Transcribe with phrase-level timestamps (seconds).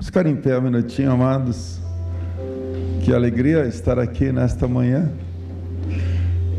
[0.00, 1.78] Vamos ficar em pé um minutinho, amados.
[3.04, 5.12] Que alegria estar aqui nesta manhã.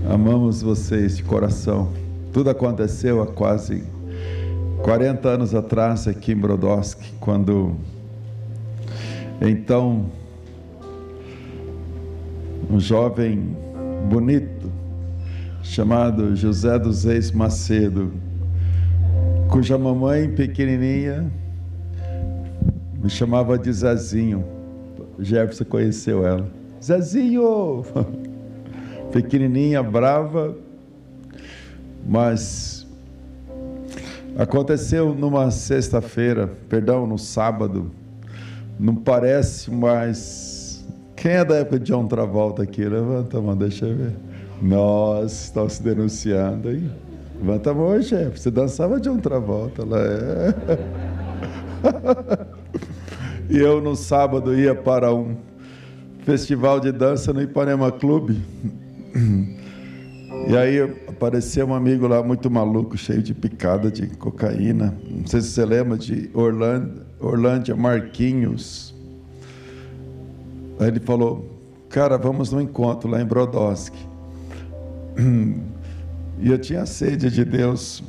[0.07, 1.91] Amamos vocês de coração.
[2.31, 3.83] Tudo aconteceu há quase
[4.83, 7.75] 40 anos atrás aqui em Brodowski, quando
[9.41, 10.05] então
[12.69, 13.57] um jovem
[14.07, 14.71] bonito
[15.63, 18.13] chamado José dos Reis Macedo,
[19.49, 21.40] cuja mamãe pequenininha
[23.03, 24.45] me chamava de Zezinho.
[25.19, 26.47] Jefferson conheceu ela.
[26.83, 27.83] Zezinho!
[29.11, 30.55] Pequenininha, brava,
[32.07, 32.87] mas
[34.37, 37.91] aconteceu numa sexta-feira, perdão, no sábado.
[38.79, 42.83] Não parece, mas quem é da época de John Travolta aqui?
[42.83, 44.15] Levanta a mão, deixa eu ver.
[44.61, 46.89] Nós estamos se denunciando aí.
[47.39, 48.39] Levanta a mão, chefe.
[48.39, 49.99] Você dançava de John Travolta lá.
[49.99, 50.55] É.
[53.51, 55.35] E eu no sábado ia para um
[56.23, 58.41] festival de dança no Ipanema Clube.
[60.47, 64.97] E aí apareceu um amigo lá muito maluco, cheio de picada de cocaína.
[65.05, 68.95] Não sei se você lembra de Orlândia, Orlândia Marquinhos.
[70.79, 71.45] Aí ele falou:
[71.89, 73.99] Cara, vamos no encontro lá em Brodowski.
[76.39, 78.01] E eu tinha sede de Deus,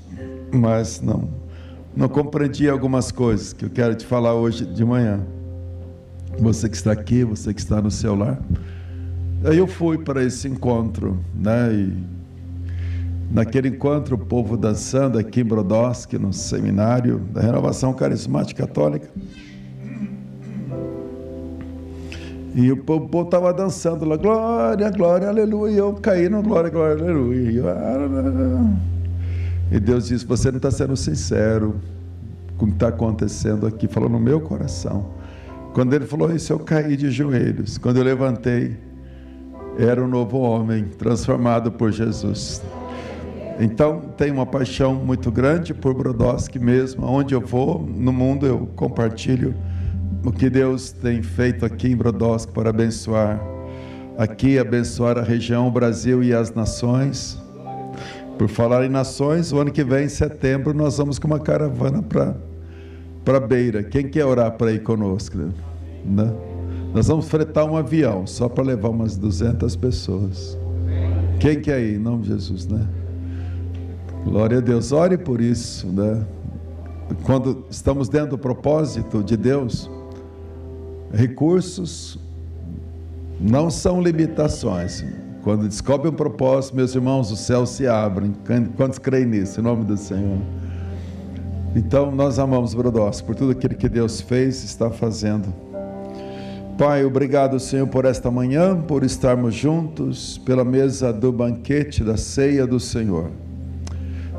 [0.50, 1.42] mas não
[1.94, 5.20] não compreendi algumas coisas que eu quero te falar hoje de manhã.
[6.38, 8.40] Você que está aqui, você que está no seu lar.
[9.44, 11.72] Aí eu fui para esse encontro, né?
[11.72, 11.92] E
[13.30, 19.08] naquele encontro, o povo dançando aqui em Brodowski, no seminário da Renovação Carismática Católica.
[22.54, 25.72] E o povo estava dançando lá, glória, glória, aleluia.
[25.72, 27.50] E eu caí no glória, glória, aleluia.
[27.50, 28.72] E eu, ah,
[29.70, 31.76] e Deus disse: Você não está sendo sincero
[32.58, 33.88] com o que está acontecendo aqui.
[33.88, 35.21] Falou no meu coração.
[35.72, 37.78] Quando ele falou isso, eu caí de joelhos.
[37.78, 38.76] Quando eu levantei,
[39.78, 42.62] era um novo homem, transformado por Jesus.
[43.58, 47.06] Então, tenho uma paixão muito grande por Brodowski mesmo.
[47.06, 49.54] Onde eu vou, no mundo, eu compartilho
[50.24, 53.40] o que Deus tem feito aqui em Brodowski para abençoar.
[54.18, 57.40] Aqui, abençoar a região, o Brasil e as nações.
[58.36, 62.02] Por falar em nações, o ano que vem, em setembro, nós vamos com uma caravana
[62.02, 62.36] para
[63.24, 63.82] para Beira.
[63.82, 65.36] Quem quer orar para ir conosco?
[66.04, 66.32] Né?
[66.94, 70.58] Nós vamos fretar um avião só para levar umas 200 pessoas.
[71.40, 71.96] Quem quer ir?
[71.96, 72.86] Em nome de Jesus, né?
[74.24, 74.92] Glória a Deus.
[74.92, 76.24] Ore por isso, né?
[77.24, 79.90] Quando estamos dentro do propósito de Deus,
[81.12, 82.18] recursos
[83.40, 85.04] não são limitações.
[85.42, 88.32] Quando descobre um propósito, meus irmãos, os céus se abrem.
[88.76, 89.58] Quantos creem nisso?
[89.60, 90.38] Em nome do Senhor.
[91.74, 95.48] Então, nós amamos Brodowski por tudo aquilo que Deus fez e está fazendo.
[96.76, 102.66] Pai, obrigado, Senhor, por esta manhã, por estarmos juntos pela mesa do banquete da ceia
[102.66, 103.30] do Senhor.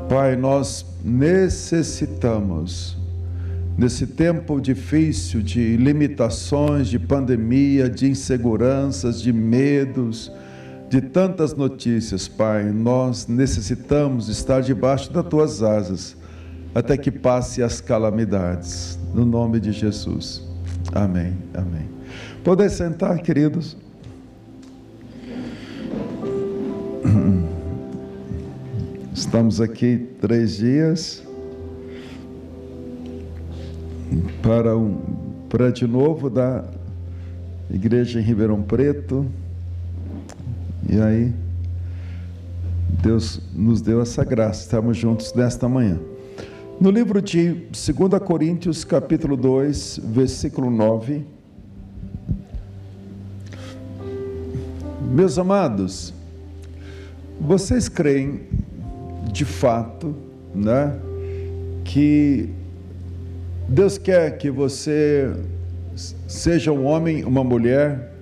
[0.08, 2.96] Pai, nós necessitamos,
[3.76, 10.30] nesse tempo difícil de limitações, de pandemia, de inseguranças, de medos,
[10.88, 16.22] de tantas notícias, Pai, nós necessitamos estar debaixo das tuas asas
[16.74, 18.98] até que passe as calamidades.
[19.14, 20.42] No nome de Jesus.
[20.92, 21.34] Amém.
[21.54, 21.88] Amém.
[22.42, 23.76] Poder sentar, queridos.
[29.14, 31.22] Estamos aqui três dias
[34.42, 34.96] para um
[35.48, 36.64] prédio novo da
[37.70, 39.26] igreja em Ribeirão Preto.
[40.88, 41.32] E aí,
[43.02, 45.98] Deus nos deu essa graça, estamos juntos nesta manhã.
[46.84, 51.24] No livro de 2 Coríntios, capítulo 2, versículo 9.
[55.10, 56.12] Meus amados,
[57.40, 58.42] vocês creem
[59.32, 60.14] de fato,
[60.54, 60.94] né,
[61.86, 62.50] que
[63.66, 65.32] Deus quer que você
[66.28, 68.12] seja um homem, uma mulher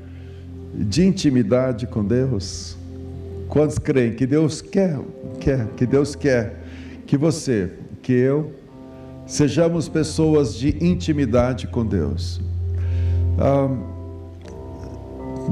[0.72, 2.76] de intimidade com Deus?
[3.48, 5.00] Quantos creem que Deus quer,
[5.40, 6.62] quer, que Deus quer
[7.04, 7.72] que você,
[8.02, 8.61] que eu,
[9.26, 12.40] sejamos pessoas de intimidade com Deus?
[13.38, 13.68] Ah,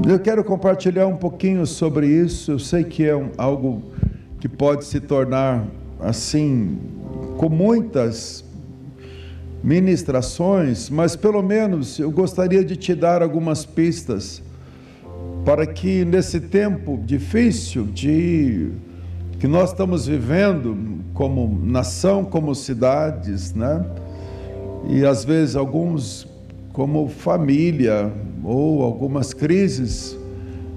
[0.07, 2.51] eu quero compartilhar um pouquinho sobre isso.
[2.51, 3.83] Eu sei que é um, algo
[4.39, 5.65] que pode se tornar
[5.99, 6.79] assim,
[7.37, 8.43] com muitas
[9.63, 14.41] ministrações, mas pelo menos eu gostaria de te dar algumas pistas
[15.45, 18.71] para que nesse tempo difícil de
[19.41, 20.77] que nós estamos vivendo
[21.15, 23.83] como nação, como cidades, né?
[24.87, 26.27] E às vezes alguns
[26.71, 30.15] como família ou algumas crises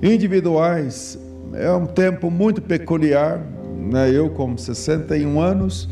[0.03, 1.19] individuais.
[1.53, 3.39] É um tempo muito peculiar.
[3.93, 4.11] Né?
[4.11, 5.87] Eu, com 61 anos,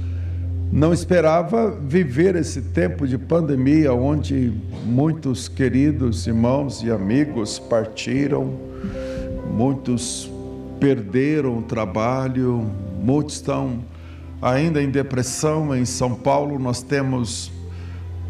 [0.73, 4.51] não esperava viver esse tempo de pandemia, onde
[4.87, 8.55] muitos queridos irmãos e amigos partiram,
[9.55, 10.32] muitos
[10.83, 12.69] perderam o trabalho,
[13.01, 13.85] muitos estão
[14.43, 15.73] ainda em depressão.
[15.77, 17.53] Em São Paulo, nós temos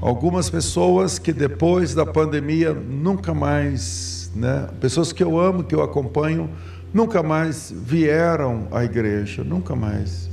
[0.03, 5.83] algumas pessoas que depois da pandemia nunca mais, né, pessoas que eu amo, que eu
[5.83, 6.51] acompanho,
[6.93, 10.29] nunca mais vieram à igreja, nunca mais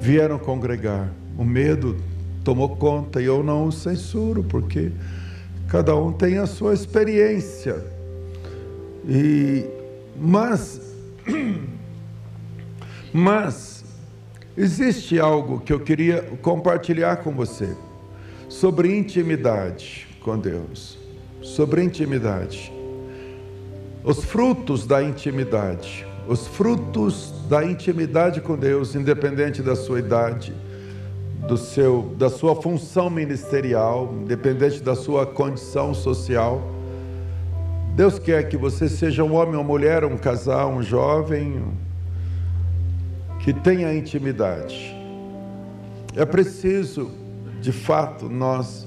[0.00, 1.12] vieram congregar.
[1.36, 1.96] O medo
[2.44, 4.92] tomou conta e eu não o censuro, porque
[5.66, 7.84] cada um tem a sua experiência.
[9.08, 9.66] E
[10.20, 10.87] mas
[13.12, 13.84] mas
[14.56, 17.76] existe algo que eu queria compartilhar com você
[18.48, 20.98] sobre intimidade com Deus,
[21.42, 22.72] sobre intimidade.
[24.04, 30.52] Os frutos da intimidade, os frutos da intimidade com Deus, independente da sua idade,
[31.46, 36.77] do seu, da sua função ministerial, independente da sua condição social.
[37.98, 41.64] Deus quer que você seja um homem, uma mulher, um casal, um jovem,
[43.40, 44.94] que tenha intimidade.
[46.14, 47.10] É preciso
[47.60, 48.86] de fato, nós,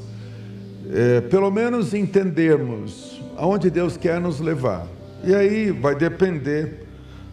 [0.94, 4.88] é, pelo menos, entendermos aonde Deus quer nos levar.
[5.26, 6.88] E aí vai depender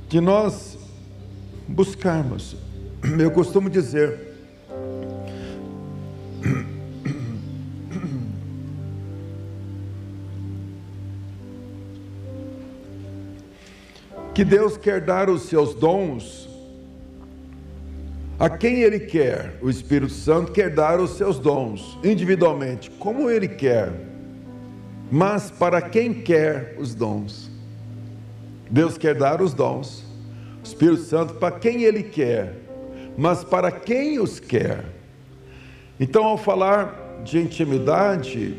[0.08, 0.76] de nós
[1.69, 2.56] buscarmos.
[3.20, 4.27] Eu costumo dizer,
[14.38, 16.49] que Deus quer dar os seus dons
[18.38, 19.58] a quem Ele quer.
[19.61, 23.90] O Espírito Santo quer dar os seus dons individualmente, como Ele quer,
[25.11, 27.50] mas para quem quer os dons.
[28.70, 30.05] Deus quer dar os dons,
[30.62, 32.55] o Espírito Santo para quem Ele quer,
[33.17, 34.84] mas para quem os quer.
[35.99, 38.56] Então, ao falar de intimidade,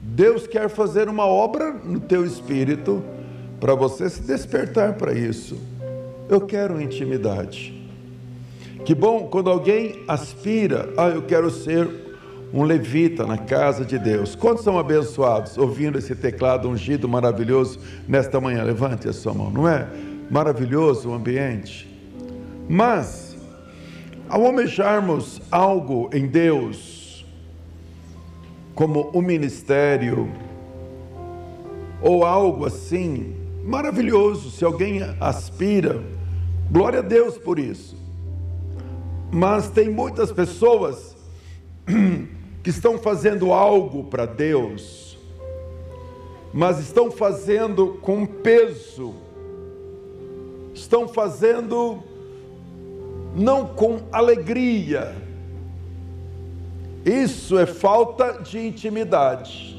[0.00, 3.02] Deus quer fazer uma obra no teu espírito
[3.60, 5.58] para você se despertar para isso.
[6.28, 7.72] Eu quero intimidade.
[8.84, 11.88] Que bom quando alguém aspira, ah, eu quero ser
[12.52, 14.34] um levita na casa de Deus.
[14.34, 18.62] Quantos são abençoados ouvindo esse teclado ungido maravilhoso nesta manhã?
[18.62, 19.86] Levante a sua mão, não é?
[20.30, 21.88] Maravilhoso o ambiente.
[22.68, 23.36] Mas,
[24.28, 27.26] ao almejarmos algo em Deus,
[28.74, 30.30] como o um ministério,
[32.02, 36.00] ou algo assim, maravilhoso, se alguém aspira,
[36.70, 37.96] glória a Deus por isso.
[39.32, 41.16] Mas tem muitas pessoas
[42.62, 45.18] que estão fazendo algo para Deus,
[46.54, 49.14] mas estão fazendo com peso,
[50.72, 52.02] estão fazendo
[53.34, 55.14] não com alegria.
[57.04, 59.75] Isso é falta de intimidade.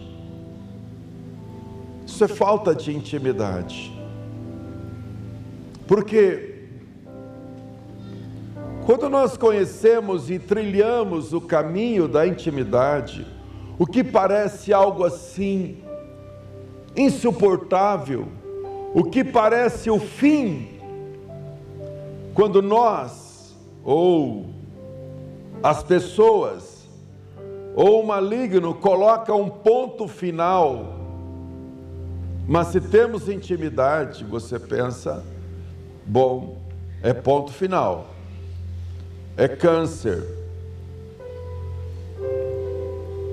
[2.18, 3.96] Isso é falta de intimidade.
[5.86, 6.64] Porque
[8.88, 13.24] quando nós conhecemos e trilhamos o caminho da intimidade,
[13.78, 15.84] o que parece algo assim
[16.96, 18.28] insuportável,
[18.96, 20.70] o que parece o fim,
[22.34, 24.48] quando nós ou
[25.62, 26.90] as pessoas
[27.76, 30.97] ou o maligno coloca um ponto final,
[32.48, 35.24] mas se temos intimidade, você pensa,
[36.06, 36.62] bom,
[37.04, 38.18] é ponto final
[39.38, 40.28] é câncer,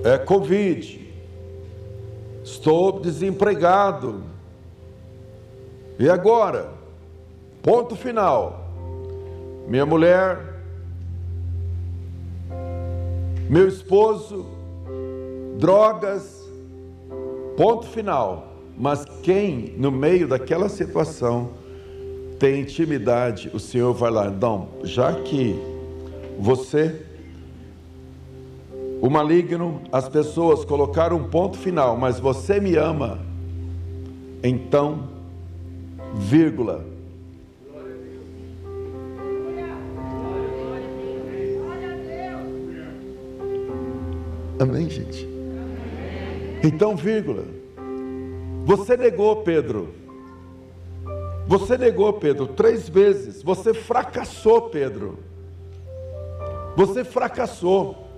[0.05, 1.11] é Covid,
[2.45, 4.23] estou desempregado.
[5.99, 6.71] E agora?
[7.63, 8.69] Ponto final.
[9.67, 10.39] Minha mulher,
[13.49, 14.45] meu esposo,
[15.57, 16.39] drogas,
[17.57, 18.54] ponto final.
[18.77, 21.51] Mas quem no meio daquela situação
[22.39, 25.55] tem intimidade, o Senhor vai lá, não, já que
[26.39, 27.03] você,
[29.01, 33.21] o maligno, as pessoas colocaram um ponto final, mas você me ama,
[34.43, 35.09] então,
[36.15, 36.85] vírgula.
[44.59, 45.29] Amém, gente?
[46.63, 47.64] Então, vírgula.
[48.65, 49.95] Você negou, Pedro.
[51.47, 53.43] Você negou, Pedro, três vezes.
[53.43, 55.19] Você fracassou, Pedro.
[56.75, 58.09] Você fracassou.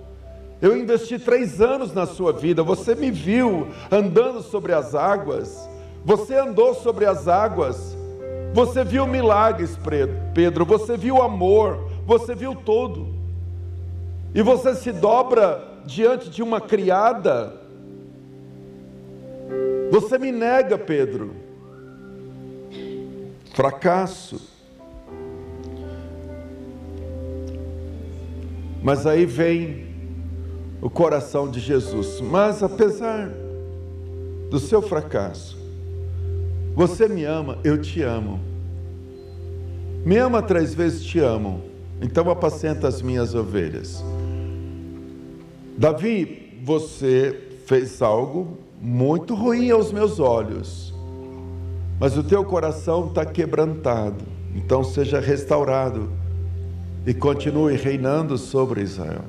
[0.61, 2.63] Eu investi três anos na sua vida.
[2.63, 5.69] Você me viu andando sobre as águas.
[6.05, 7.97] Você andou sobre as águas.
[8.53, 9.77] Você viu milagres,
[10.33, 10.65] Pedro.
[10.65, 11.89] Você viu amor.
[12.05, 13.09] Você viu tudo.
[14.33, 17.66] E você se dobra diante de uma criada.
[19.99, 21.31] Você me nega, Pedro.
[23.55, 24.39] Fracasso.
[28.83, 29.87] Mas aí vem
[30.83, 32.21] o coração de Jesus.
[32.21, 33.31] Mas apesar
[34.51, 35.57] do seu fracasso,
[36.75, 38.39] você me ama, eu te amo.
[40.05, 41.63] Me ama três vezes, te amo.
[41.99, 44.03] Então apacenta as minhas ovelhas.
[45.75, 50.93] Davi, você fez algo muito ruim aos meus olhos,
[51.99, 54.23] mas o teu coração está quebrantado.
[54.55, 56.09] Então seja restaurado
[57.05, 59.25] e continue reinando sobre Israel.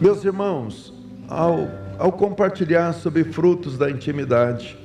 [0.00, 0.94] Meus irmãos,
[1.28, 1.68] ao,
[1.98, 4.78] ao compartilhar sobre frutos da intimidade,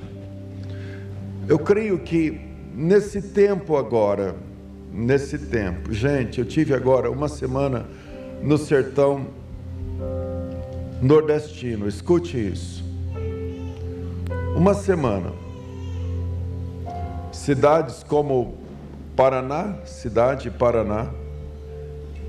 [1.48, 2.40] eu creio que
[2.74, 4.36] nesse tempo agora,
[4.92, 7.86] nesse tempo, gente, eu tive agora uma semana
[8.42, 9.28] no sertão
[11.04, 12.82] nordestino, escute isso.
[14.56, 15.34] Uma semana,
[17.32, 18.56] cidades como
[19.14, 21.10] Paraná, cidade Paraná,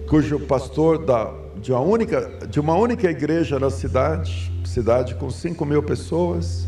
[0.08, 5.64] cujo pastor da de uma única, de uma única igreja na cidade, cidade com 5
[5.64, 6.66] mil pessoas.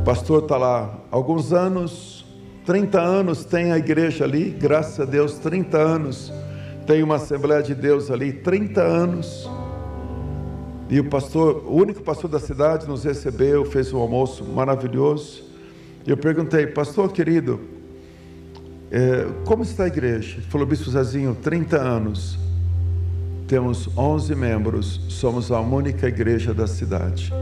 [0.00, 2.24] O pastor está lá alguns anos,
[2.64, 6.32] 30 anos tem a igreja ali, graças a Deus, 30 anos
[6.86, 9.46] tem uma Assembleia de Deus ali, 30 anos.
[10.90, 15.44] E o pastor, o único pastor da cidade, nos recebeu, fez um almoço maravilhoso.
[16.06, 17.60] E eu perguntei, pastor querido,
[18.90, 20.38] é, como está a igreja?
[20.38, 22.38] Ele falou, Bispo Zezinho, 30 anos
[23.46, 27.32] temos 11 membros, somos a única igreja da cidade.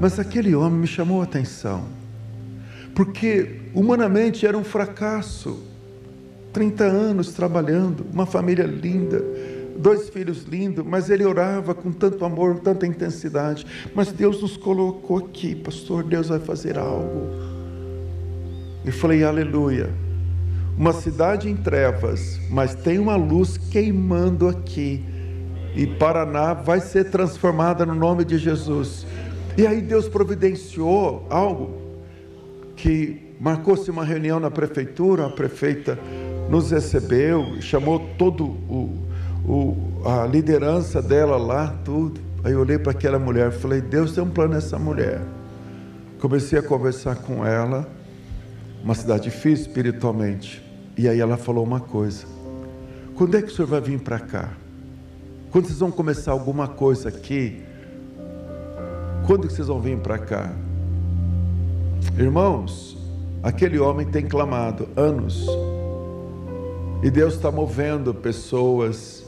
[0.00, 1.84] Mas aquele homem me chamou a atenção,
[2.94, 5.62] porque humanamente era um fracasso.
[6.52, 9.22] 30 anos trabalhando, uma família linda,
[9.78, 13.66] dois filhos lindos, mas ele orava com tanto amor, tanta intensidade.
[13.94, 17.28] Mas Deus nos colocou aqui, pastor, Deus vai fazer algo.
[18.84, 20.06] E falei, aleluia
[20.76, 25.02] uma cidade em trevas, mas tem uma luz queimando aqui.
[25.74, 29.06] E Paraná vai ser transformada no nome de Jesus.
[29.56, 31.82] E aí Deus providenciou algo
[32.76, 35.98] que marcou-se uma reunião na prefeitura, a prefeita
[36.50, 38.90] nos recebeu, chamou todo o,
[39.46, 42.20] o, a liderança dela lá, tudo.
[42.42, 45.22] Aí eu olhei para aquela mulher, falei: Deus tem um plano nessa mulher.
[46.20, 47.88] Comecei a conversar com ela,
[48.82, 50.64] uma cidade difícil espiritualmente.
[50.96, 52.26] E aí ela falou uma coisa:
[53.14, 54.50] quando é que o senhor vai vir para cá?
[55.50, 57.62] Quando vocês vão começar alguma coisa aqui?
[59.26, 60.52] Quando que vocês vão vir para cá?
[62.18, 62.96] Irmãos,
[63.42, 65.46] aquele homem tem clamado anos,
[67.02, 69.25] e Deus está movendo pessoas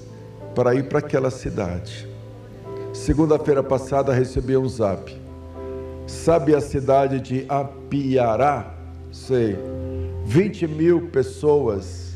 [0.59, 2.09] para ir para aquela cidade.
[2.93, 5.17] Segunda-feira passada recebi um zap.
[6.05, 8.75] Sabe a cidade de Apiará?
[9.12, 9.57] Sei
[10.27, 12.15] 20 mil pessoas.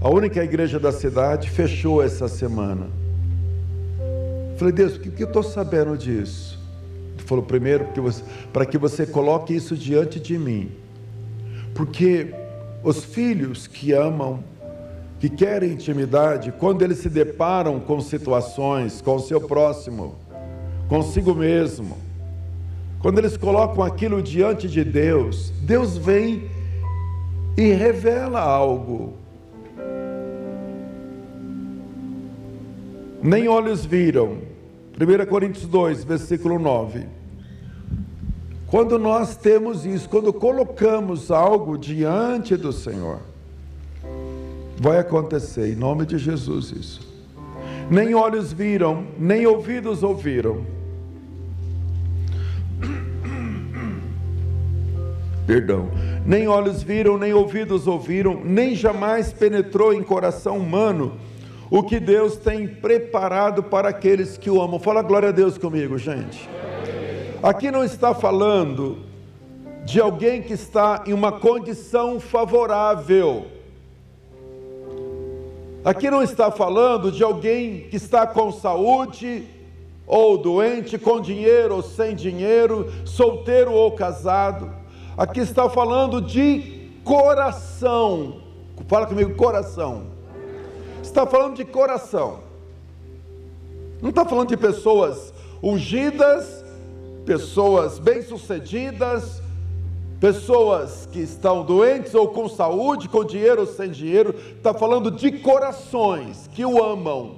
[0.00, 2.86] A única igreja da cidade fechou essa semana.
[4.56, 6.56] Falei, Deus, por que eu estou sabendo disso?
[7.16, 7.88] Ele falou, primeiro,
[8.52, 10.70] para que você coloque isso diante de mim.
[11.74, 12.32] Porque
[12.84, 14.44] os filhos que amam,
[15.22, 20.16] que querem intimidade, quando eles se deparam com situações, com o seu próximo,
[20.88, 21.96] consigo mesmo,
[23.00, 26.50] quando eles colocam aquilo diante de Deus, Deus vem
[27.56, 29.12] e revela algo.
[33.22, 34.38] Nem olhos viram.
[35.00, 37.06] 1 Coríntios 2, versículo 9.
[38.66, 43.30] Quando nós temos isso, quando colocamos algo diante do Senhor,
[44.82, 47.00] vai acontecer em nome de Jesus isso.
[47.90, 50.66] Nem olhos viram, nem ouvidos ouviram.
[55.46, 55.88] Perdão
[56.24, 61.16] nem olhos viram, nem ouvidos ouviram, nem jamais penetrou em coração humano
[61.70, 64.78] o que Deus tem preparado para aqueles que o amam.
[64.78, 66.48] Fala glória a Deus comigo, gente.
[67.42, 68.98] Aqui não está falando
[69.84, 73.46] de alguém que está em uma condição favorável.
[75.84, 79.48] Aqui não está falando de alguém que está com saúde
[80.06, 84.70] ou doente, com dinheiro ou sem dinheiro, solteiro ou casado.
[85.16, 88.40] Aqui está falando de coração.
[88.86, 90.06] Fala comigo, coração.
[91.02, 92.40] Está falando de coração.
[94.00, 96.64] Não está falando de pessoas ungidas,
[97.26, 99.41] pessoas bem-sucedidas,
[100.22, 104.32] pessoas que estão doentes ou com saúde, com dinheiro ou sem dinheiro.
[104.56, 107.34] Está falando de corações que o amam.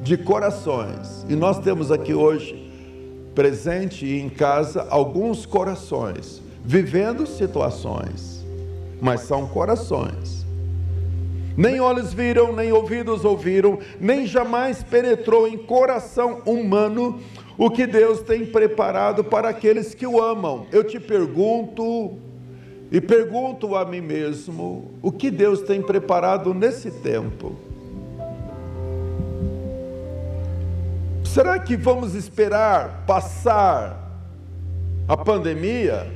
[0.00, 1.26] De corações.
[1.28, 2.70] E nós temos aqui hoje,
[3.34, 8.46] presente e em casa, alguns corações, vivendo situações,
[9.00, 10.38] mas são corações
[11.56, 17.20] nem olhos viram, nem ouvidos ouviram, nem jamais penetrou em coração humano
[17.58, 20.66] o que Deus tem preparado para aqueles que o amam.
[20.72, 22.16] Eu te pergunto,
[22.90, 27.56] e pergunto a mim mesmo, o que Deus tem preparado nesse tempo?
[31.24, 34.08] Será que vamos esperar passar
[35.06, 36.06] a pandemia?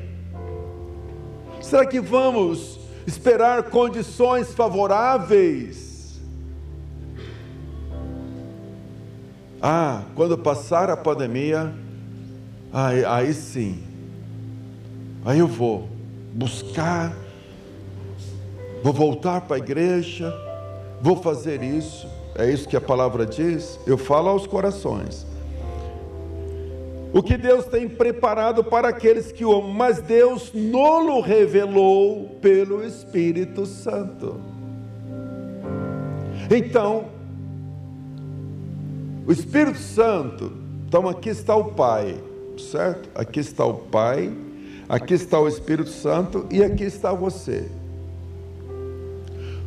[1.60, 5.91] Será que vamos esperar condições favoráveis.
[9.62, 11.72] Ah, quando passar a pandemia,
[12.72, 13.80] aí, aí sim,
[15.24, 15.88] aí eu vou
[16.32, 17.16] buscar,
[18.82, 20.34] vou voltar para a igreja,
[21.00, 23.78] vou fazer isso, é isso que a palavra diz.
[23.86, 25.24] Eu falo aos corações
[27.12, 32.82] o que Deus tem preparado para aqueles que o amam, mas Deus nolo revelou pelo
[32.82, 34.40] Espírito Santo.
[36.50, 37.11] Então,
[39.26, 40.52] o Espírito Santo,
[40.86, 42.16] então aqui está o Pai,
[42.58, 43.08] certo?
[43.14, 44.32] Aqui está o Pai,
[44.88, 47.70] aqui está o Espírito Santo e aqui está você.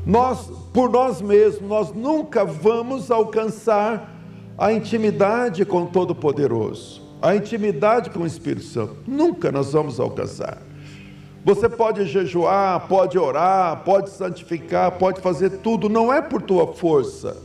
[0.05, 4.13] Nós, por nós mesmos, nós nunca vamos alcançar
[4.57, 8.97] a intimidade com o Todo-Poderoso a intimidade com o Espírito Santo.
[9.07, 10.61] Nunca nós vamos alcançar.
[11.43, 17.37] Você pode jejuar, pode orar, pode santificar, pode fazer tudo, não é por tua força.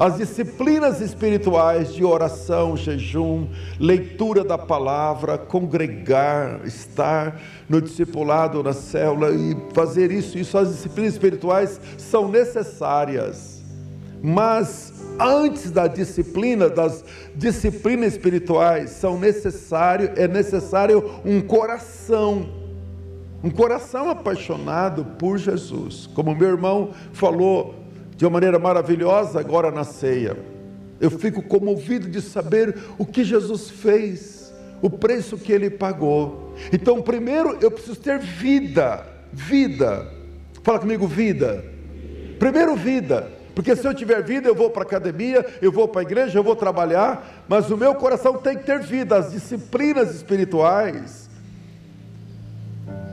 [0.00, 3.46] As disciplinas espirituais de oração, jejum,
[3.78, 11.12] leitura da palavra, congregar, estar no discipulado, na célula e fazer isso, isso, as disciplinas
[11.12, 13.62] espirituais são necessárias.
[14.22, 17.04] Mas antes da disciplina, das
[17.36, 22.48] disciplinas espirituais, são necessário, é necessário um coração,
[23.44, 26.06] um coração apaixonado por Jesus.
[26.14, 27.79] Como meu irmão falou
[28.20, 30.36] de uma maneira maravilhosa agora na ceia.
[31.00, 34.52] Eu fico comovido de saber o que Jesus fez,
[34.82, 36.54] o preço que ele pagou.
[36.70, 40.06] Então, primeiro eu preciso ter vida, vida.
[40.62, 41.64] Fala comigo, vida.
[42.38, 43.26] Primeiro, vida.
[43.54, 46.38] Porque se eu tiver vida, eu vou para a academia, eu vou para a igreja,
[46.38, 51.29] eu vou trabalhar, mas o meu coração tem que ter vida, as disciplinas espirituais.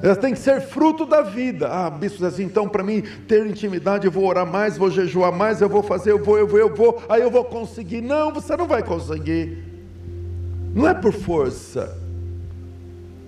[0.01, 1.67] Elas têm que ser fruto da vida.
[1.67, 5.61] Ah, bispo, assim, então para mim ter intimidade, eu vou orar mais, vou jejuar mais,
[5.61, 8.01] eu vou fazer, eu vou, eu vou, eu vou, aí eu vou conseguir.
[8.01, 9.63] Não, você não vai conseguir.
[10.73, 11.97] Não é por força,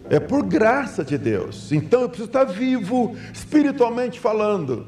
[0.10, 1.72] é por graça de Deus.
[1.72, 4.86] Então eu preciso estar vivo, espiritualmente falando.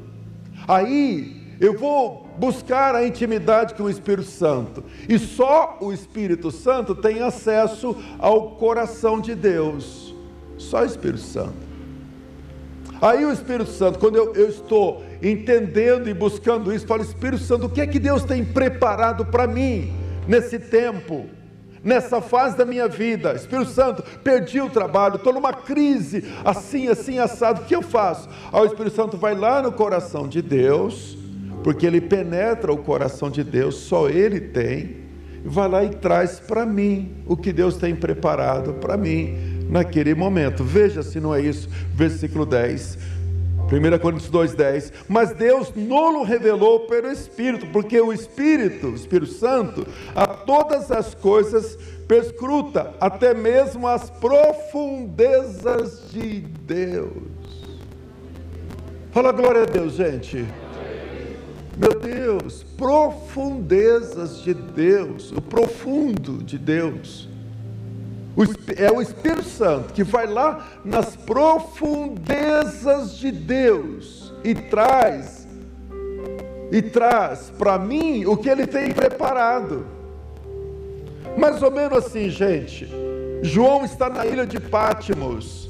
[0.68, 4.84] Aí eu vou buscar a intimidade com o Espírito Santo.
[5.08, 10.14] E só o Espírito Santo tem acesso ao coração de Deus.
[10.56, 11.71] Só o Espírito Santo.
[13.02, 17.66] Aí o Espírito Santo, quando eu, eu estou entendendo e buscando isso, falo, Espírito Santo,
[17.66, 19.92] o que é que Deus tem preparado para mim
[20.26, 21.26] nesse tempo?
[21.84, 23.32] nessa fase da minha vida.
[23.34, 27.62] Espírito Santo, perdi o trabalho, estou numa crise, assim, assim, assado.
[27.62, 28.28] O que eu faço?
[28.52, 31.18] Aí o Espírito Santo vai lá no coração de Deus
[31.62, 34.96] porque ele penetra o coração de Deus, só ele tem,
[35.44, 40.14] e vai lá e traz para mim o que Deus tem preparado para mim naquele
[40.14, 40.62] momento.
[40.62, 42.98] Veja se não é isso, versículo 10.
[43.62, 49.86] 1 Coríntios 2,10, mas Deus não revelou pelo Espírito, porque o Espírito, o Espírito Santo,
[50.14, 57.14] a todas as coisas perscruta, até mesmo as profundezas de Deus.
[59.10, 60.44] Fala glória a Deus, gente.
[61.78, 67.31] Meu Deus, profundezas de Deus, o profundo de Deus.
[68.76, 75.46] É o Espírito Santo que vai lá nas profundezas de Deus e traz
[76.70, 79.84] e traz para mim o que ele tem preparado.
[81.36, 82.88] Mais ou menos assim, gente.
[83.42, 85.68] João está na ilha de Pátimos,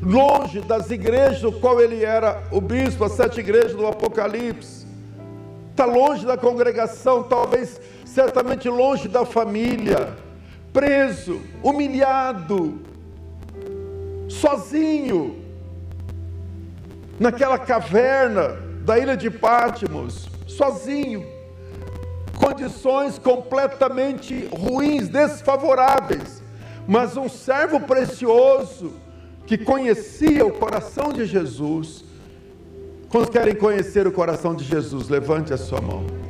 [0.00, 4.86] longe das igrejas do qual ele era o bispo, as sete igrejas do Apocalipse
[5.76, 10.16] está longe da congregação, talvez certamente longe da família,
[10.76, 12.82] preso, humilhado,
[14.28, 15.42] sozinho,
[17.18, 21.24] naquela caverna da ilha de Pátimos, sozinho,
[22.38, 26.42] condições completamente ruins, desfavoráveis,
[26.86, 28.92] mas um servo precioso
[29.46, 32.04] que conhecia o coração de Jesus.
[33.08, 35.08] Quantos querem conhecer o coração de Jesus?
[35.08, 36.25] Levante a sua mão.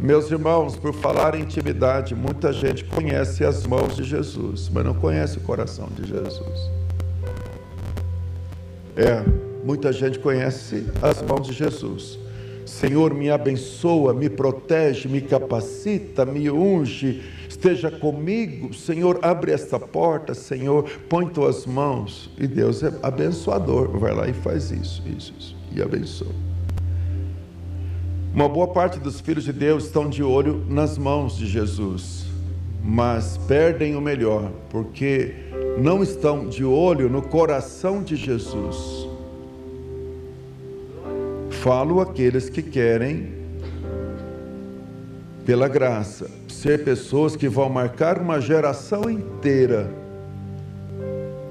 [0.00, 4.94] Meus irmãos, por falar em intimidade, muita gente conhece as mãos de Jesus, mas não
[4.94, 6.70] conhece o coração de Jesus.
[8.94, 9.24] É,
[9.64, 12.18] muita gente conhece as mãos de Jesus.
[12.66, 18.74] Senhor, me abençoa, me protege, me capacita, me unge, esteja comigo.
[18.74, 22.30] Senhor, abre esta porta, Senhor, põe tuas mãos.
[22.38, 26.34] E Deus é abençoador, vai lá e faz isso, isso, isso, e abençoa.
[28.36, 32.26] Uma boa parte dos filhos de Deus estão de olho nas mãos de Jesus,
[32.84, 35.34] mas perdem o melhor, porque
[35.78, 39.08] não estão de olho no coração de Jesus.
[41.62, 43.32] Falo aqueles que querem,
[45.46, 49.90] pela graça, ser pessoas que vão marcar uma geração inteira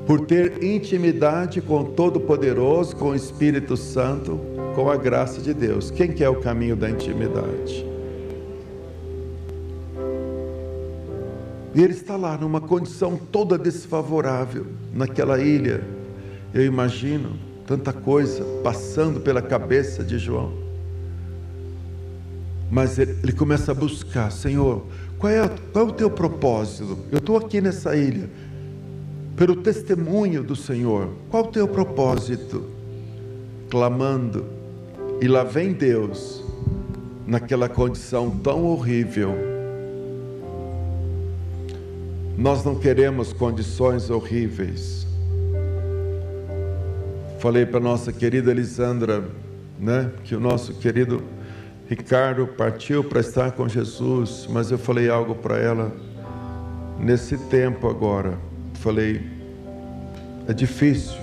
[0.06, 4.40] por ter intimidade com o Todo-Poderoso, com o Espírito Santo,
[4.76, 5.90] com a graça de Deus.
[5.90, 7.86] Quem quer o caminho da intimidade?
[11.74, 15.82] E ele está lá numa condição toda desfavorável, naquela ilha.
[16.54, 20.54] Eu imagino tanta coisa passando pela cabeça de João.
[22.70, 24.86] Mas ele, ele começa a buscar, Senhor,
[25.18, 26.98] qual é, qual é o teu propósito?
[27.12, 28.30] Eu estou aqui nessa ilha,
[29.36, 32.64] pelo testemunho do Senhor, qual o teu propósito?
[33.70, 34.46] Clamando,
[35.22, 36.44] e lá vem Deus,
[37.26, 39.34] naquela condição tão horrível.
[42.38, 45.08] Nós não queremos condições horríveis.
[47.40, 49.24] Falei para nossa querida Elisandra,
[49.80, 51.24] né, que o nosso querido
[51.88, 55.92] Ricardo partiu para estar com Jesus, mas eu falei algo para ela
[57.00, 58.38] nesse tempo agora.
[58.76, 59.22] Falei,
[60.48, 61.18] é difícil,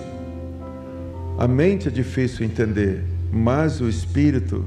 [1.39, 4.67] a mente é difícil entender, mas o Espírito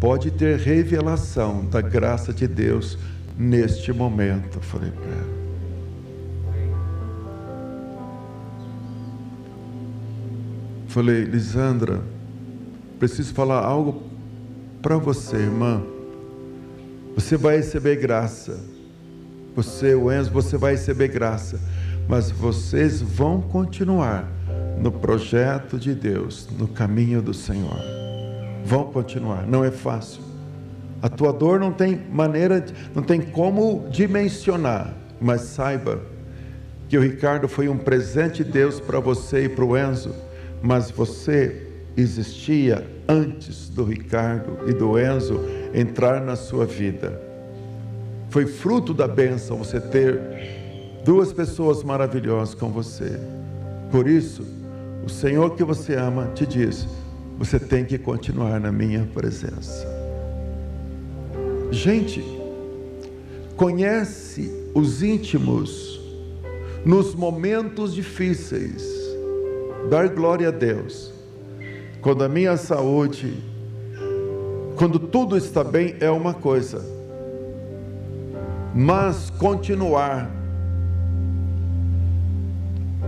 [0.00, 2.98] pode ter revelação da graça de Deus
[3.38, 4.60] neste momento.
[4.60, 5.38] Falei para ela.
[10.88, 12.00] Falei, Lisandra,
[12.98, 14.02] preciso falar algo
[14.82, 15.80] para você, irmã.
[17.14, 18.58] Você vai receber graça.
[19.54, 21.60] Você, o Enzo, você vai receber graça.
[22.08, 24.37] Mas vocês vão continuar
[24.80, 27.78] no projeto de Deus, no caminho do Senhor.
[28.64, 29.46] Vão continuar.
[29.46, 30.22] Não é fácil.
[31.00, 32.64] A tua dor não tem maneira,
[32.94, 34.94] não tem como dimensionar.
[35.20, 36.00] Mas saiba
[36.88, 40.14] que o Ricardo foi um presente de Deus para você e para o Enzo.
[40.62, 45.40] Mas você existia antes do Ricardo e do Enzo
[45.74, 47.20] entrar na sua vida.
[48.30, 50.20] Foi fruto da bênção você ter
[51.04, 53.18] duas pessoas maravilhosas com você.
[53.90, 54.57] Por isso,
[55.08, 56.86] o Senhor que você ama te diz:
[57.38, 59.88] você tem que continuar na minha presença.
[61.70, 62.22] Gente,
[63.56, 65.98] conhece os íntimos
[66.84, 68.86] nos momentos difíceis.
[69.88, 71.10] Dar glória a Deus
[72.02, 73.42] quando a minha saúde,
[74.76, 76.84] quando tudo está bem, é uma coisa,
[78.74, 80.37] mas continuar.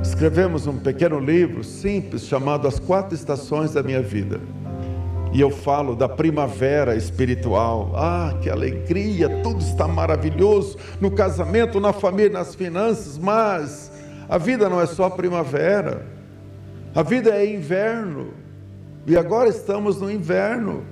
[0.02, 4.40] Escrevemos um pequeno livro simples chamado As Quatro Estações da Minha Vida.
[5.32, 7.92] E eu falo da primavera espiritual.
[7.94, 9.28] Ah, que alegria!
[9.42, 13.92] Tudo está maravilhoso no casamento, na família, nas finanças, mas
[14.28, 16.06] a vida não é só primavera.
[16.94, 18.32] A vida é inverno.
[19.06, 20.82] E agora estamos no inverno.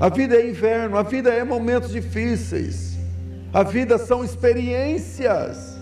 [0.00, 2.98] A vida é inverno, a vida é momentos difíceis.
[3.52, 5.73] A vida são experiências.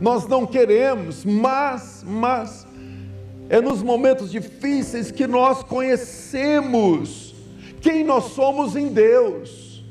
[0.00, 2.66] Nós não queremos, mas, mas
[3.50, 7.34] é nos momentos difíceis que nós conhecemos
[7.80, 9.84] quem nós somos em Deus.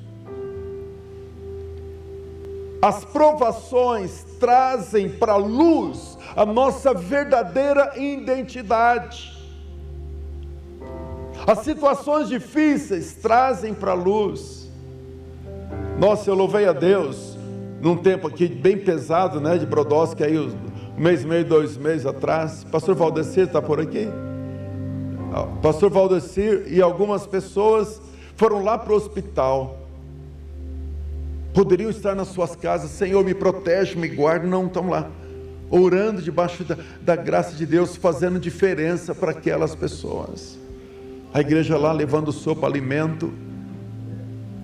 [2.81, 9.37] As provações trazem para a luz a nossa verdadeira identidade.
[11.45, 14.69] As situações difíceis trazem para a luz.
[15.99, 17.28] Nossa, eu louvei a Deus
[17.81, 20.51] num tempo aqui bem pesado, né, de Brodowski, aí um
[20.97, 22.63] mês meio, dois meses atrás.
[22.65, 24.07] Pastor Valdecir está por aqui?
[25.33, 28.01] Ah, Pastor Valdecir e algumas pessoas
[28.35, 29.77] foram lá para o hospital.
[31.53, 35.09] Poderiam estar nas suas casas, Senhor, me protege, me guarde, não estão lá.
[35.69, 40.57] Orando debaixo da, da graça de Deus, fazendo diferença para aquelas pessoas
[41.31, 43.31] a igreja lá levando sopa, alimento,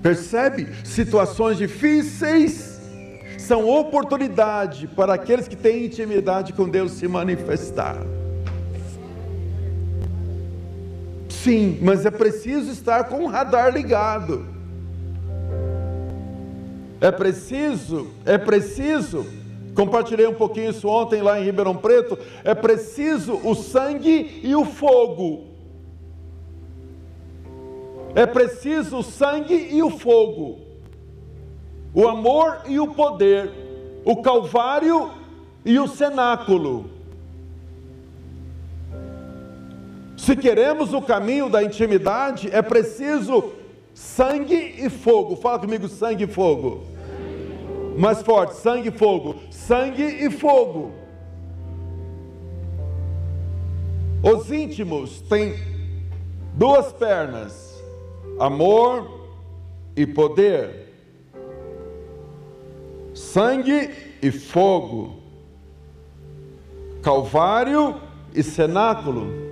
[0.02, 0.68] Percebe?
[0.84, 2.75] Situações difíceis
[3.46, 7.98] são oportunidade para aqueles que têm intimidade com Deus se manifestar.
[11.30, 14.48] Sim, mas é preciso estar com o radar ligado.
[17.00, 19.28] É preciso, é preciso,
[19.76, 24.66] compartilhei um pouquinho isso ontem lá em Ribeirão Preto, é preciso o sangue e o
[24.66, 25.44] fogo.
[28.16, 30.65] É preciso o sangue e o fogo,
[31.96, 33.50] o amor e o poder,
[34.04, 35.10] o calvário
[35.64, 36.90] e o cenáculo.
[40.18, 43.54] Se queremos o caminho da intimidade, é preciso
[43.94, 45.38] sangue e fogo.
[45.38, 46.84] Fala comigo, sangue e fogo.
[47.98, 49.36] Mais forte, sangue e fogo.
[49.50, 50.92] Sangue e fogo.
[54.22, 55.56] Os íntimos têm
[56.56, 57.82] duas pernas:
[58.38, 59.30] amor
[59.96, 60.85] e poder.
[63.16, 65.24] Sangue e fogo.
[67.02, 67.96] Calvário
[68.34, 69.46] e cenáculo.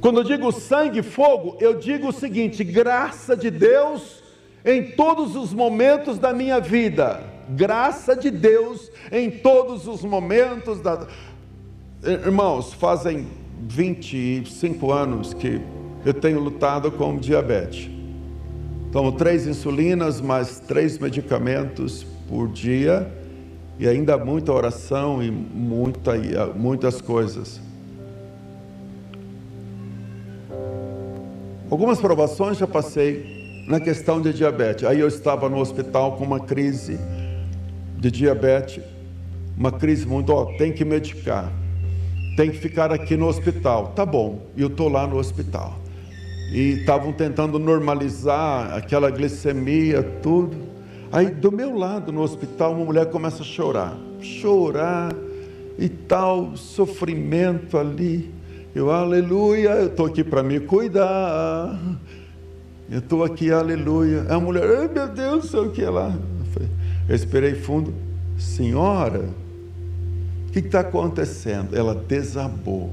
[0.00, 4.22] Quando eu digo sangue e fogo, eu digo o seguinte: graça de Deus
[4.64, 7.20] em todos os momentos da minha vida.
[7.48, 11.08] Graça de Deus em todos os momentos da.
[12.04, 13.26] Irmãos, fazem
[13.62, 15.60] 25 anos que
[16.04, 17.95] eu tenho lutado com diabetes.
[18.96, 23.06] Tomo três insulinas, mais três medicamentos por dia,
[23.78, 26.16] e ainda muita oração e muita,
[26.54, 27.60] muitas coisas.
[31.70, 34.84] Algumas provações já passei na questão de diabetes.
[34.84, 36.98] Aí eu estava no hospital com uma crise
[37.98, 38.82] de diabetes,
[39.58, 41.52] uma crise muito, ó, tem que medicar,
[42.34, 43.88] tem que ficar aqui no hospital.
[43.88, 45.84] Tá bom, eu estou lá no hospital.
[46.52, 50.56] E estavam tentando normalizar aquela glicemia, tudo.
[51.10, 55.14] Aí do meu lado no hospital, uma mulher começa a chorar, chorar
[55.78, 58.32] e tal, sofrimento ali.
[58.74, 61.78] Eu, aleluia, eu estou aqui para me cuidar.
[62.90, 64.26] Eu estou aqui, aleluia.
[64.28, 66.16] A mulher, ai meu Deus, sei o que é lá.
[67.08, 67.92] Eu, esperei fundo.
[68.38, 69.24] Senhora,
[70.48, 71.76] o que está acontecendo?
[71.76, 72.92] Ela desabou.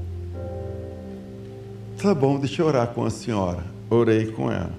[2.04, 3.64] Tá bom, deixa eu orar com a senhora.
[3.90, 4.72] Orei com ela.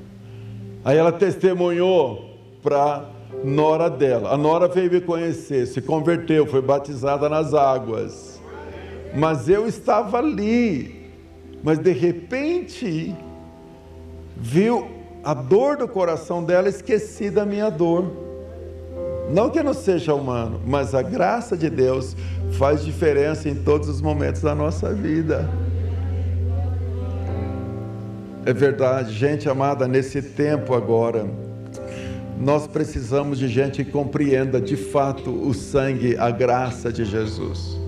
[0.83, 2.23] Aí ela testemunhou
[2.61, 3.09] para
[3.43, 4.31] nora dela.
[4.31, 8.35] A nora veio me conhecer, se converteu, foi batizada nas águas
[9.15, 11.09] mas eu estava ali.
[11.63, 13.15] Mas de repente,
[14.35, 14.87] viu
[15.23, 18.11] a dor do coração dela, esqueci da minha dor.
[19.31, 22.15] Não que eu não seja humano, mas a graça de Deus
[22.59, 25.49] faz diferença em todos os momentos da nossa vida.
[28.45, 31.25] É verdade, gente amada, nesse tempo agora,
[32.39, 37.85] nós precisamos de gente que compreenda de fato o sangue, a graça de Jesus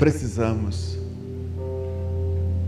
[0.00, 0.98] precisamos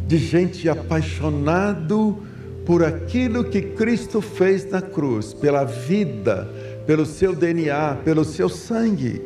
[0.06, 2.18] de gente apaixonado
[2.66, 6.46] por aquilo que Cristo fez na cruz, pela vida,
[6.86, 9.22] pelo seu DNA, pelo seu sangue.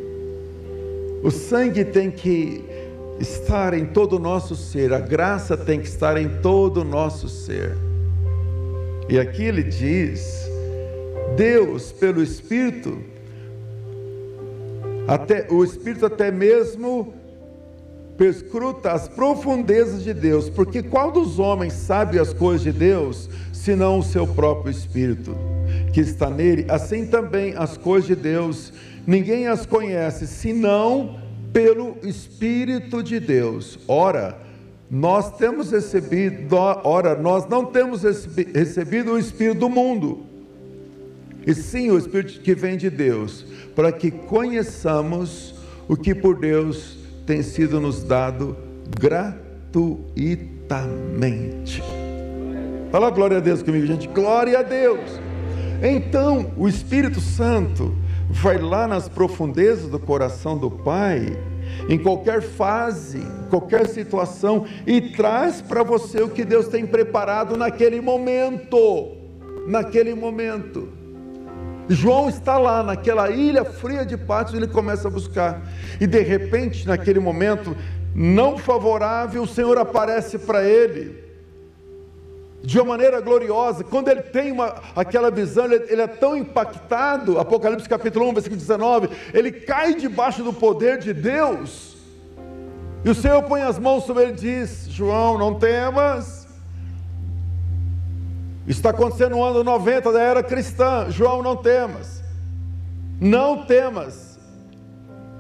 [1.24, 2.64] O sangue tem que
[3.20, 7.28] estar em todo o nosso ser, a graça tem que estar em todo o nosso
[7.28, 7.76] ser.
[9.08, 10.48] E aqui ele diz:
[11.36, 12.98] Deus, pelo Espírito,
[15.06, 17.14] até o Espírito até mesmo
[18.16, 23.98] perscruta as profundezas de Deus, porque qual dos homens sabe as coisas de Deus, senão
[23.98, 25.36] o seu próprio espírito
[25.92, 26.64] que está nele?
[26.68, 28.72] Assim também as coisas de Deus,
[29.06, 31.25] ninguém as conhece senão
[31.56, 33.78] pelo espírito de Deus.
[33.88, 34.36] Ora,
[34.90, 40.26] nós temos recebido, ora, nós não temos recebido o espírito do mundo,
[41.46, 45.54] e sim o espírito que vem de Deus, para que conheçamos
[45.88, 48.54] o que por Deus tem sido nos dado
[49.00, 51.82] gratuitamente.
[52.92, 54.06] Fala glória a Deus comigo, gente.
[54.08, 55.18] Glória a Deus.
[55.82, 57.96] Então, o Espírito Santo
[58.30, 61.34] vai lá nas profundezas do coração do Pai,
[61.88, 68.00] em qualquer fase, qualquer situação, e traz para você o que Deus tem preparado naquele
[68.00, 69.16] momento.
[69.66, 70.88] Naquele momento.
[71.88, 75.62] João está lá naquela ilha fria de Patmos, ele começa a buscar.
[76.00, 77.76] E de repente, naquele momento
[78.14, 81.25] não favorável, o Senhor aparece para ele
[82.62, 83.84] de uma maneira gloriosa.
[83.84, 88.60] Quando ele tem uma, aquela visão, ele, ele, é tão impactado, Apocalipse capítulo 1, versículo
[88.60, 91.96] 19, ele cai debaixo do poder de Deus.
[93.04, 96.46] E o Senhor põe as mãos sobre ele e diz: João, não temas.
[98.66, 101.06] Está acontecendo no ano 90 da era cristã.
[101.08, 102.20] João, não temas.
[103.20, 104.36] Não temas.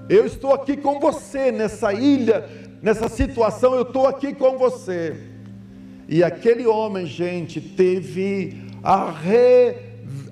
[0.08, 2.48] Eu estou aqui com você nessa ilha,
[2.80, 5.16] nessa situação, eu estou aqui com você.
[6.08, 9.74] E aquele homem, gente, teve a, re,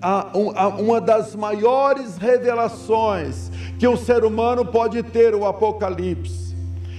[0.00, 6.54] a, a uma das maiores revelações que um ser humano pode ter, o Apocalipse.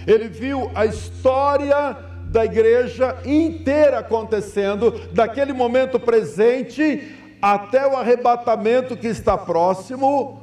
[0.06, 1.98] Ele viu a história
[2.30, 10.42] da igreja inteira acontecendo, daquele momento presente até o arrebatamento que está próximo.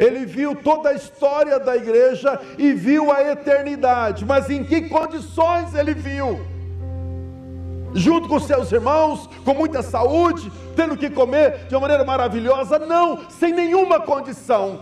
[0.00, 5.72] Ele viu toda a história da igreja e viu a eternidade, mas em que condições
[5.74, 6.51] ele viu?
[7.94, 12.78] Junto com seus irmãos, com muita saúde, tendo que comer de uma maneira maravilhosa?
[12.78, 14.80] Não, sem nenhuma condição,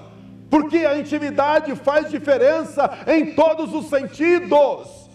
[0.49, 5.09] porque a intimidade faz diferença em todos os sentidos.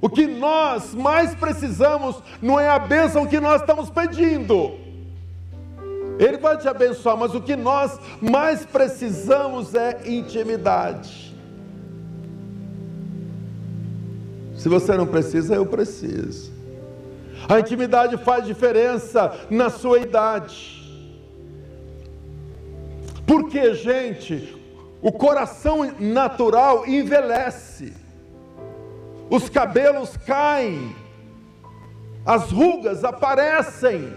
[0.00, 4.74] O que nós mais precisamos não é a bênção que nós estamos pedindo.
[6.18, 11.36] Ele vai te abençoar, mas o que nós mais precisamos é intimidade.
[14.56, 16.57] Se você não precisa, eu preciso.
[17.48, 20.76] A intimidade faz diferença na sua idade.
[23.26, 24.56] Porque, gente,
[25.00, 27.94] o coração natural envelhece
[29.30, 30.94] os cabelos caem,
[32.24, 34.10] as rugas aparecem,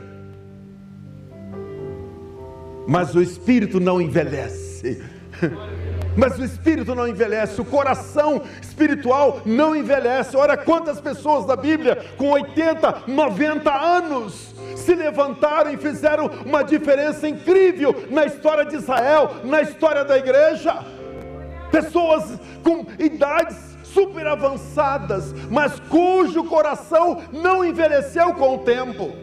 [2.87, 5.03] mas o espírito não envelhece.
[6.15, 10.35] Mas o espírito não envelhece, o coração espiritual não envelhece.
[10.35, 17.27] Olha quantas pessoas da Bíblia com 80, 90 anos se levantaram e fizeram uma diferença
[17.27, 20.83] incrível na história de Israel, na história da igreja.
[21.71, 29.13] Pessoas com idades super avançadas, mas cujo coração não envelheceu com o tempo.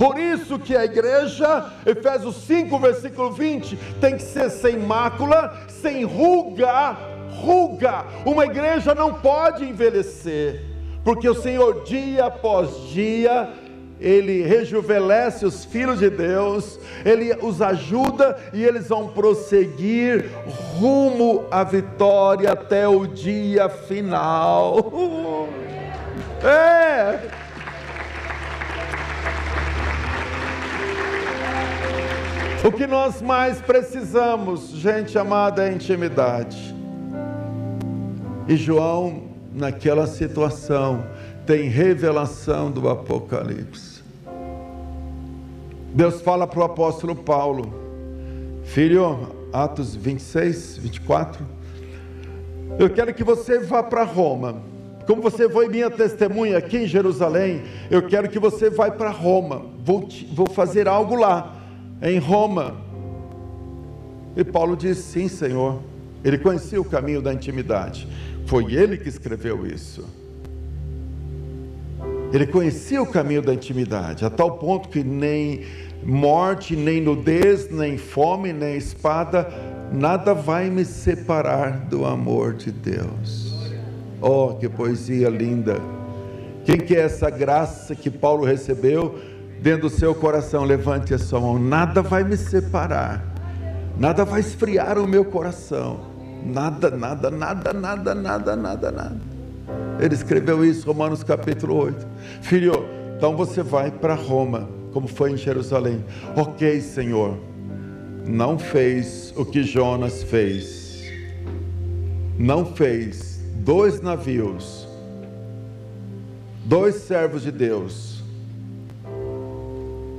[0.00, 6.04] Por isso que a igreja, Efésios 5, versículo 20, tem que ser sem mácula, sem
[6.04, 6.96] ruga,
[7.42, 8.06] ruga.
[8.24, 10.64] Uma igreja não pode envelhecer,
[11.04, 13.46] porque o Senhor dia após dia
[14.00, 20.30] ele rejuvenesce os filhos de Deus, ele os ajuda e eles vão prosseguir
[20.78, 25.50] rumo à vitória até o dia final.
[26.42, 27.39] É!
[32.62, 36.74] O que nós mais precisamos, gente amada, é intimidade.
[38.46, 41.06] E João, naquela situação,
[41.46, 44.02] tem revelação do Apocalipse.
[45.94, 47.72] Deus fala para o apóstolo Paulo,
[48.64, 51.46] filho, Atos 26, 24,
[52.78, 54.62] eu quero que você vá para Roma.
[55.06, 59.62] Como você foi minha testemunha aqui em Jerusalém, eu quero que você vá para Roma.
[59.82, 61.56] Vou, te, vou fazer algo lá,
[62.02, 62.76] em Roma.
[64.36, 65.80] E Paulo disse: Sim, Senhor.
[66.22, 68.06] Ele conhecia o caminho da intimidade.
[68.46, 70.04] Foi ele que escreveu isso.
[72.32, 75.64] Ele conhecia o caminho da intimidade, a tal ponto que nem
[76.04, 79.48] morte, nem nudez, nem fome, nem espada,
[79.92, 83.52] nada vai me separar do amor de Deus.
[84.20, 85.80] Oh, que poesia linda!
[86.64, 89.18] Quem que é essa graça que Paulo recebeu
[89.62, 90.64] dentro do seu coração?
[90.64, 91.58] Levante a sua mão.
[91.58, 93.24] Nada vai me separar.
[93.98, 96.00] Nada vai esfriar o meu coração.
[96.44, 99.20] Nada, nada, nada, nada, nada, nada, nada.
[100.00, 102.06] Ele escreveu isso, Romanos capítulo 8.
[102.40, 102.72] Filho,
[103.16, 106.02] então você vai para Roma, como foi em Jerusalém.
[106.34, 107.38] Ok, Senhor,
[108.26, 111.02] não fez o que Jonas fez.
[112.38, 114.88] Não fez dois navios,
[116.64, 118.09] dois servos de Deus.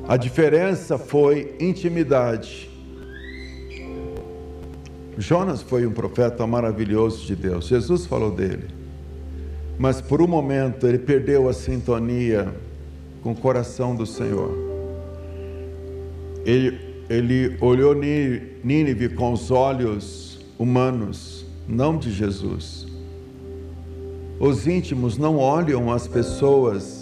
[0.07, 2.69] A diferença foi intimidade.
[5.17, 7.67] Jonas foi um profeta maravilhoso de Deus.
[7.67, 8.81] Jesus falou dele
[9.81, 12.53] mas por um momento ele perdeu a sintonia
[13.23, 14.51] com o coração do Senhor.
[16.45, 16.77] Ele,
[17.09, 22.85] ele olhou Nínive com os olhos humanos, não de Jesus.
[24.39, 27.00] Os íntimos não olham as pessoas,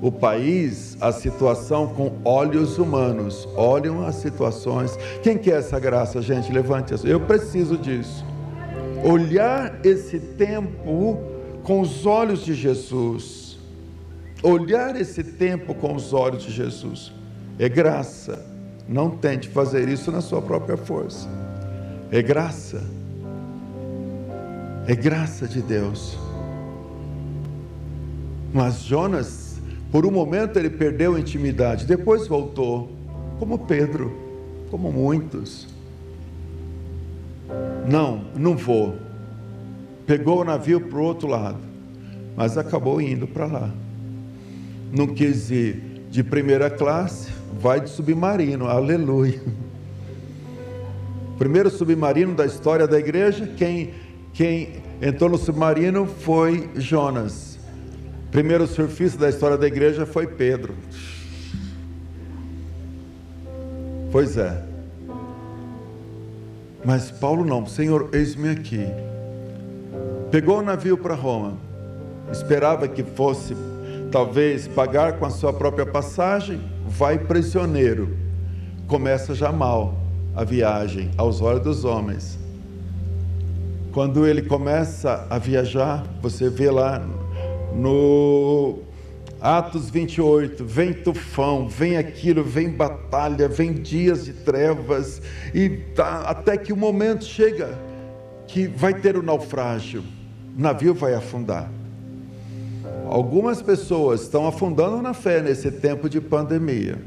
[0.00, 4.96] o país, a situação com olhos humanos, olham as situações.
[5.22, 6.52] Quem quer essa graça, gente?
[6.52, 8.24] Levante as Eu preciso disso.
[9.02, 11.18] Olhar esse tempo
[11.62, 13.58] com os olhos de Jesus,
[14.42, 17.12] olhar esse tempo com os olhos de Jesus,
[17.58, 18.44] é graça.
[18.88, 21.28] Não tente fazer isso na sua própria força.
[22.10, 22.82] É graça.
[24.86, 26.16] É graça de Deus.
[28.54, 29.45] Mas Jonas
[29.90, 32.90] Por um momento ele perdeu a intimidade, depois voltou,
[33.38, 34.12] como Pedro,
[34.70, 35.68] como muitos.
[37.88, 38.96] Não, não vou.
[40.06, 41.58] Pegou o navio para o outro lado,
[42.36, 43.70] mas acabou indo para lá.
[44.92, 47.30] Não quis ir de primeira classe,
[47.60, 49.40] vai de submarino, aleluia.
[51.38, 53.90] Primeiro submarino da história da igreja, quem,
[54.32, 57.45] quem entrou no submarino foi Jonas.
[58.30, 60.74] Primeiro surfista da história da igreja foi Pedro.
[64.10, 64.62] Pois é.
[66.84, 68.86] Mas Paulo não, Senhor, eis-me aqui.
[70.30, 71.56] Pegou o navio para Roma,
[72.30, 73.56] esperava que fosse
[74.10, 78.16] talvez pagar com a sua própria passagem, vai prisioneiro.
[78.86, 79.98] Começa já mal
[80.34, 82.38] a viagem aos olhos dos homens.
[83.92, 87.02] Quando ele começa a viajar, você vê lá
[87.76, 88.78] no
[89.40, 95.20] Atos 28, vem tufão, vem aquilo, vem batalha, vem dias de trevas,
[95.54, 97.78] e tá, até que o momento chega
[98.46, 100.02] que vai ter o naufrágio,
[100.56, 101.70] o navio vai afundar.
[103.08, 106.98] Algumas pessoas estão afundando na fé nesse tempo de pandemia,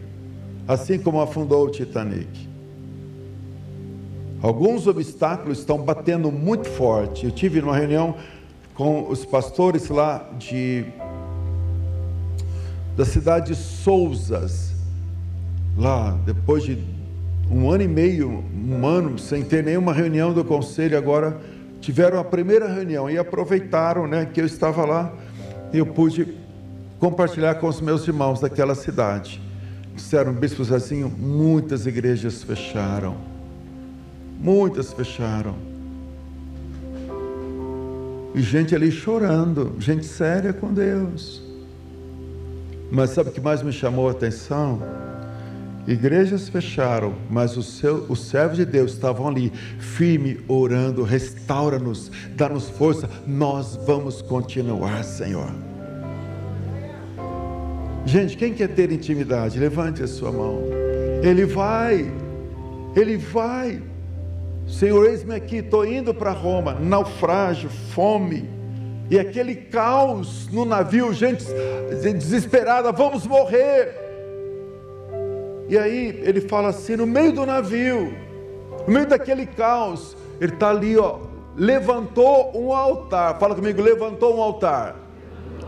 [0.67, 2.47] assim como afundou o Titanic.
[4.41, 7.25] Alguns obstáculos estão batendo muito forte.
[7.25, 8.15] Eu tive uma reunião
[8.79, 10.85] com os pastores lá de
[12.95, 14.71] da cidade de Souzas,
[15.77, 16.81] lá depois de
[17.51, 21.37] um ano e meio, um ano sem ter nenhuma reunião do conselho, agora
[21.81, 25.13] tiveram a primeira reunião e aproveitaram, né, que eu estava lá
[25.73, 26.33] eu pude
[26.99, 29.41] compartilhar com os meus irmãos daquela cidade.
[29.93, 33.17] Disseram, Bispo Zezinho, muitas igrejas fecharam.
[34.39, 35.55] Muitas fecharam.
[38.39, 41.41] E gente ali chorando, gente séria com Deus.
[42.89, 44.81] Mas sabe o que mais me chamou a atenção?
[45.85, 52.69] Igrejas fecharam, mas os, seu, os servos de Deus estavam ali, firme, orando, restaura-nos, dá-nos
[52.69, 55.51] força, nós vamos continuar, Senhor.
[58.05, 59.59] Gente, quem quer ter intimidade?
[59.59, 60.63] Levante a sua mão.
[61.21, 62.09] Ele vai,
[62.95, 63.83] ele vai.
[64.69, 68.47] Senhor, eis-me aqui, estou indo para Roma, naufrágio, fome,
[69.09, 71.43] e aquele caos no navio, gente
[72.13, 73.95] desesperada, vamos morrer.
[75.67, 78.13] E aí ele fala assim: no meio do navio,
[78.87, 81.17] no meio daquele caos, ele está ali, ó,
[81.57, 83.39] levantou um altar.
[83.39, 84.95] Fala comigo, levantou um altar.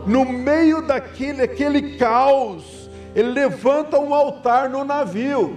[0.06, 5.56] No meio daquele aquele caos, ele levanta um altar no navio.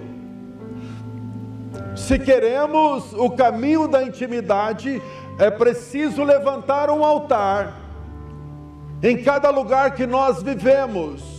[1.96, 5.02] Se queremos o caminho da intimidade,
[5.38, 7.74] é preciso levantar um altar
[9.02, 11.36] em cada lugar que nós vivemos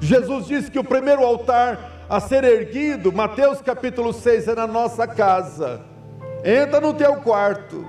[0.00, 5.06] Jesus disse que o primeiro altar a ser erguido, Mateus capítulo 6, é na nossa
[5.06, 5.82] casa.
[6.42, 7.84] Entra no teu quarto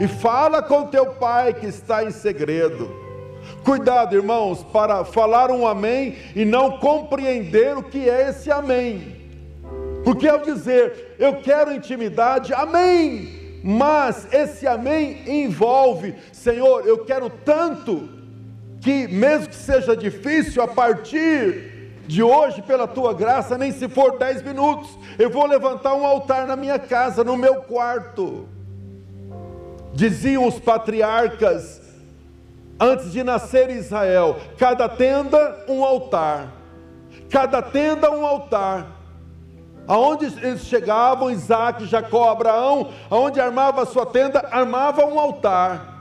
[0.00, 2.90] e fala com teu pai que está em segredo.
[3.62, 9.21] Cuidado, irmãos, para falar um amém e não compreender o que é esse amém.
[10.04, 18.08] Porque ao dizer eu quero intimidade, amém, mas esse amém envolve, Senhor, eu quero tanto
[18.80, 21.72] que, mesmo que seja difícil, a partir
[22.06, 26.46] de hoje, pela tua graça, nem se for dez minutos, eu vou levantar um altar
[26.48, 28.48] na minha casa, no meu quarto.
[29.94, 31.80] Diziam os patriarcas,
[32.80, 36.52] antes de nascer Israel, cada tenda um altar,
[37.30, 39.01] cada tenda um altar.
[39.86, 45.92] Aonde eles chegavam, Isaac, Jacó, Abraão, aonde armava a sua tenda, armava um altar.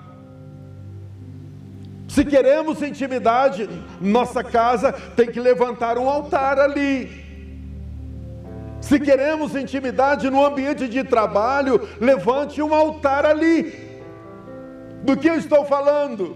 [2.08, 3.70] Se queremos intimidade,
[4.00, 7.22] nossa casa tem que levantar um altar ali.
[8.82, 13.74] Se queremos intimidade no ambiente de trabalho, levante um altar ali.
[15.04, 16.36] Do que eu estou falando?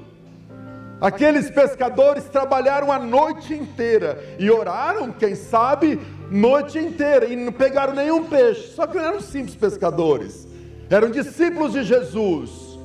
[1.02, 6.00] Aqueles pescadores trabalharam a noite inteira e oraram, quem sabe,
[6.32, 8.73] noite inteira e não pegaram nenhum peixe.
[8.73, 10.47] Só que não eram simples pescadores,
[10.89, 12.76] eram discípulos de Jesus.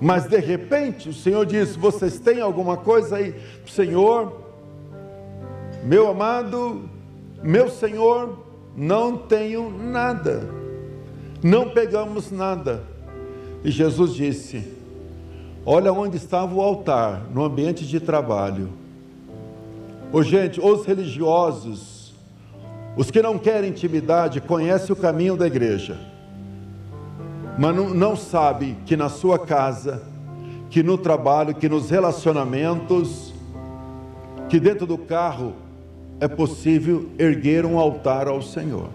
[0.00, 3.34] Mas de repente o Senhor diz: Vocês têm alguma coisa aí?
[3.66, 4.40] Senhor,
[5.84, 6.88] meu amado,
[7.42, 8.38] meu Senhor,
[8.76, 10.48] não tenho nada,
[11.42, 12.82] não pegamos nada.
[13.62, 14.74] E Jesus disse:
[15.64, 18.83] Olha onde estava o altar, no ambiente de trabalho.
[20.14, 22.14] Ô gente, os religiosos,
[22.96, 26.14] os que não querem intimidade, conhecem o caminho da igreja
[27.56, 30.02] mas não, não sabe que na sua casa,
[30.70, 33.32] que no trabalho, que nos relacionamentos,
[34.48, 35.54] que dentro do carro
[36.20, 38.88] é possível erguer um altar ao Senhor.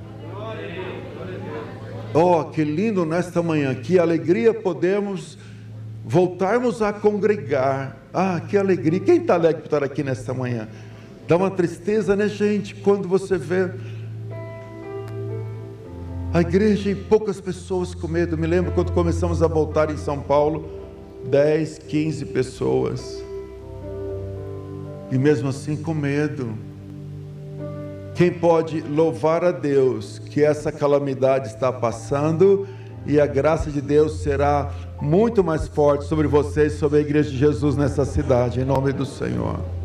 [2.14, 5.38] Oh, que lindo nesta manhã, que alegria podemos
[6.04, 7.98] voltarmos a congregar.
[8.12, 9.00] Ah, que alegria.
[9.00, 10.68] Quem está alegre por estar aqui nesta manhã?
[11.30, 13.70] Dá uma tristeza, né, gente, quando você vê
[16.34, 18.36] a igreja e poucas pessoas com medo.
[18.36, 20.68] Me lembro quando começamos a voltar em São Paulo,
[21.30, 23.24] 10, 15 pessoas.
[25.12, 26.58] E mesmo assim com medo.
[28.16, 32.68] Quem pode louvar a Deus que essa calamidade está passando
[33.06, 37.38] e a graça de Deus será muito mais forte sobre vocês, sobre a igreja de
[37.38, 39.79] Jesus nessa cidade, em nome do Senhor.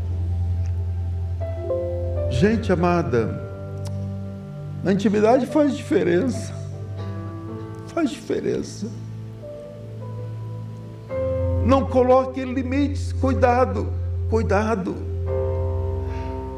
[2.30, 3.40] Gente amada,
[4.84, 6.52] a intimidade faz diferença.
[7.88, 8.86] Faz diferença.
[11.64, 13.90] Não coloque limites, cuidado,
[14.28, 14.94] cuidado.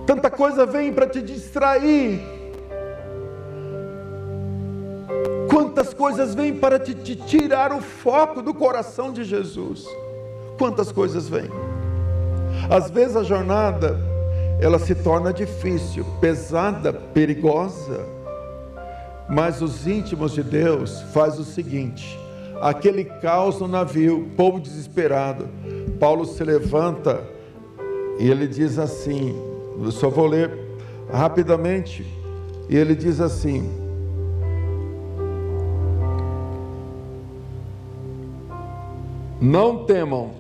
[0.05, 2.21] Tanta coisa vem para te distrair.
[5.49, 9.87] Quantas coisas vêm para te, te, tirar o foco do coração de Jesus.
[10.59, 11.51] Quantas coisas vêm.
[12.69, 14.01] Às vezes a jornada
[14.61, 18.05] ela se torna difícil, pesada, perigosa.
[19.29, 22.19] Mas os íntimos de Deus faz o seguinte:
[22.61, 25.49] aquele caos no navio, povo desesperado.
[25.99, 27.23] Paulo se levanta
[28.19, 29.35] e ele diz assim:
[29.83, 30.51] eu só vou ler
[31.13, 32.07] rapidamente.
[32.69, 33.71] E ele diz assim:
[39.41, 40.33] Não temam.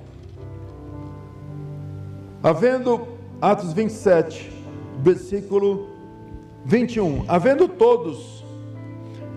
[2.42, 3.06] Havendo,
[3.40, 4.50] Atos 27,
[5.02, 5.88] versículo
[6.64, 7.24] 21.
[7.28, 8.44] Havendo todos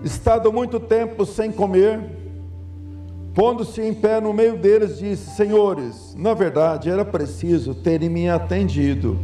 [0.02, 2.00] estado muito tempo sem comer,
[3.34, 9.18] pondo-se em pé no meio deles, disse: Senhores, na verdade era preciso terem me atendido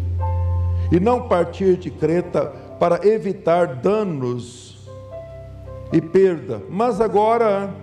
[0.93, 2.47] e não partir de Creta
[2.79, 4.87] para evitar danos
[5.91, 6.63] e perda.
[6.69, 7.75] Mas agora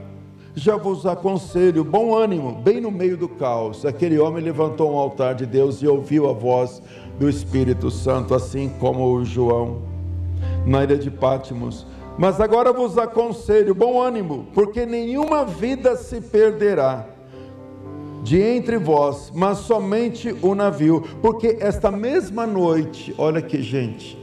[0.55, 3.85] já vos aconselho, bom ânimo, bem no meio do caos.
[3.85, 6.81] Aquele homem levantou um altar de Deus e ouviu a voz
[7.19, 9.81] do Espírito Santo, assim como o João
[10.65, 11.85] na ilha de Pátimos.
[12.17, 17.07] Mas agora vos aconselho, bom ânimo, porque nenhuma vida se perderá
[18.21, 24.17] de entre vós, mas somente o navio, porque esta mesma noite, olha que gente,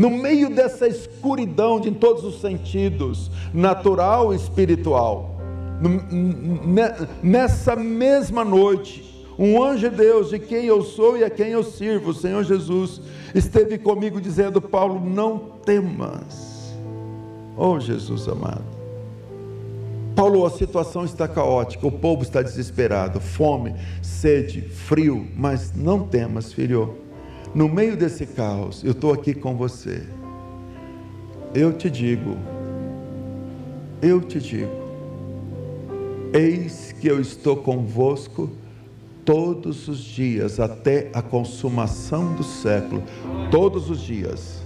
[0.00, 5.36] no meio dessa escuridão de todos os sentidos, natural e espiritual,
[7.22, 9.04] nessa mesma noite,
[9.38, 12.42] um anjo de Deus, de quem eu sou e a quem eu sirvo, o Senhor
[12.44, 12.98] Jesus,
[13.34, 16.74] esteve comigo dizendo: Paulo, não temas,
[17.54, 18.80] oh Jesus amado
[20.16, 26.54] Paulo, a situação está caótica, o povo está desesperado, fome, sede, frio, mas não temas,
[26.54, 27.09] filho.
[27.52, 30.06] No meio desse caos, eu estou aqui com você.
[31.52, 32.36] Eu te digo,
[34.00, 34.70] eu te digo,
[36.32, 38.48] eis que eu estou convosco
[39.24, 43.02] todos os dias, até a consumação do século,
[43.50, 44.62] todos os dias,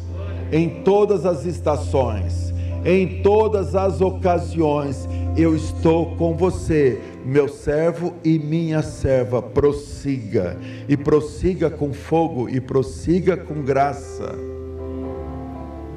[0.53, 2.53] em todas as estações,
[2.85, 5.09] em todas as ocasiões,
[5.39, 10.59] eu estou com você, meu servo e minha serva, prossiga,
[10.89, 14.35] e prossiga com fogo, e prossiga com graça.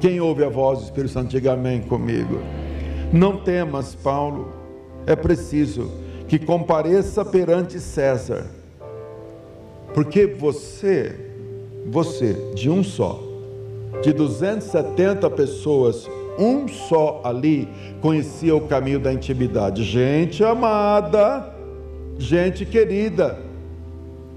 [0.00, 2.40] Quem ouve a voz do Espírito Santo, diga amém comigo.
[3.12, 4.52] Não temas, Paulo,
[5.06, 5.90] é preciso
[6.28, 8.46] que compareça perante César,
[9.94, 11.14] porque você,
[11.86, 13.22] você, de um só,
[14.02, 16.08] de 270 pessoas,
[16.38, 17.68] um só ali
[18.00, 19.82] conhecia o caminho da intimidade.
[19.82, 21.52] Gente amada,
[22.16, 23.38] gente querida,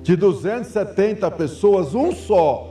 [0.02, 2.68] de 270 pessoas, um só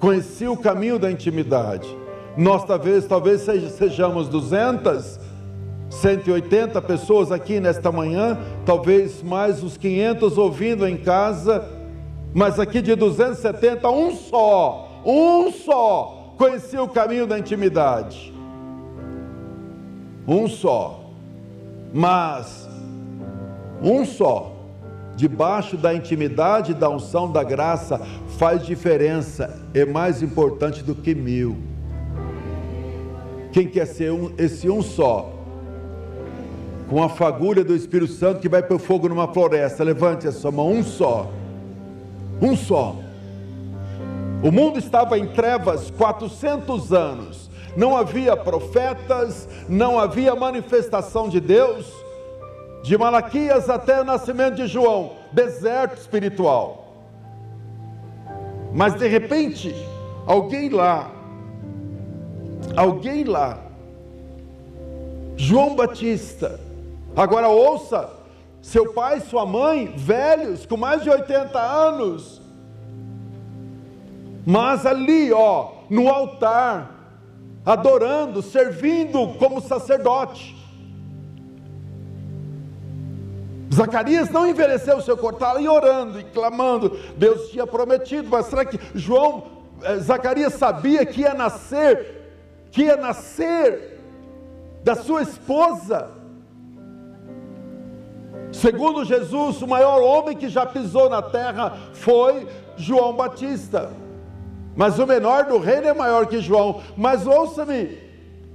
[0.00, 1.88] conhecia o caminho da intimidade.
[2.36, 3.42] Nós talvez, talvez
[3.78, 5.20] sejamos 200,
[5.88, 11.64] 180 pessoas aqui nesta manhã, talvez mais uns 500 ouvindo em casa,
[12.34, 18.33] mas aqui de 270, um só, um só conhecia o caminho da intimidade
[20.26, 21.10] um só,
[21.92, 22.68] mas
[23.82, 24.54] um só,
[25.16, 28.00] debaixo da intimidade da unção da graça,
[28.38, 31.56] faz diferença, é mais importante do que mil.
[33.52, 35.30] Quem quer ser um, esse um só?
[36.88, 40.32] Com a fagulha do Espírito Santo que vai para o fogo numa floresta, levante a
[40.32, 41.30] sua mão, um só.
[42.42, 42.96] Um só.
[44.42, 51.92] O mundo estava em trevas 400 anos não havia profetas, não havia manifestação de Deus,
[52.82, 56.94] de Malaquias até o nascimento de João, deserto espiritual.
[58.72, 59.74] Mas de repente,
[60.26, 61.10] alguém lá,
[62.76, 63.58] alguém lá,
[65.36, 66.60] João Batista,
[67.16, 68.10] agora ouça,
[68.60, 72.40] seu pai, sua mãe, velhos, com mais de 80 anos,
[74.46, 76.93] mas ali, ó, no altar,
[77.64, 80.54] adorando, servindo como sacerdote.
[83.72, 86.96] Zacarias não envelheceu o seu corpo, estava ali orando e clamando.
[87.16, 89.44] Deus tinha prometido, mas será que João,
[89.82, 94.00] eh, Zacarias sabia que ia nascer, que ia nascer
[94.84, 96.10] da sua esposa?
[98.52, 102.46] Segundo Jesus, o maior homem que já pisou na terra foi
[102.76, 103.90] João Batista.
[104.76, 106.80] Mas o menor do reino é maior que João.
[106.96, 107.98] Mas ouça-me,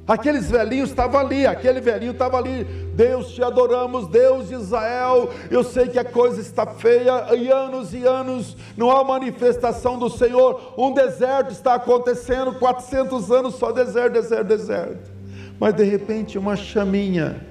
[0.08, 2.64] aqueles velhinhos estavam ali, aquele velhinho estava ali.
[2.94, 5.30] Deus te adoramos, Deus de Israel.
[5.50, 10.10] Eu sei que a coisa está feia, e anos e anos não há manifestação do
[10.10, 10.74] Senhor.
[10.78, 15.12] Um deserto está acontecendo, 400 anos só deserto, deserto, deserto.
[15.60, 17.46] Mas de repente uma chaminha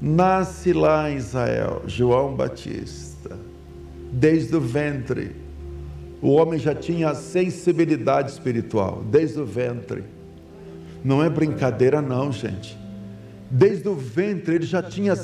[0.00, 3.36] nasce lá em Israel, João Batista,
[4.12, 5.43] desde o ventre
[6.24, 10.02] o homem já tinha sensibilidade espiritual, desde o ventre.
[11.04, 12.78] Não é brincadeira, não, gente.
[13.50, 15.14] Desde o ventre ele já tinha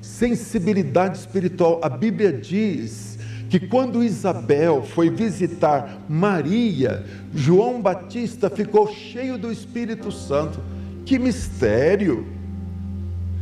[0.00, 1.80] sensibilidade espiritual.
[1.82, 3.18] A Bíblia diz
[3.50, 10.60] que quando Isabel foi visitar Maria, João Batista ficou cheio do Espírito Santo.
[11.04, 12.28] Que mistério!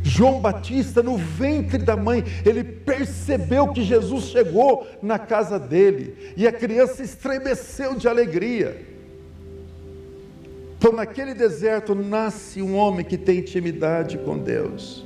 [0.03, 6.45] João Batista, no ventre da mãe, ele percebeu que Jesus chegou na casa dele e
[6.45, 8.85] a criança estremeceu de alegria.
[10.77, 15.05] Então, naquele deserto, nasce um homem que tem intimidade com Deus,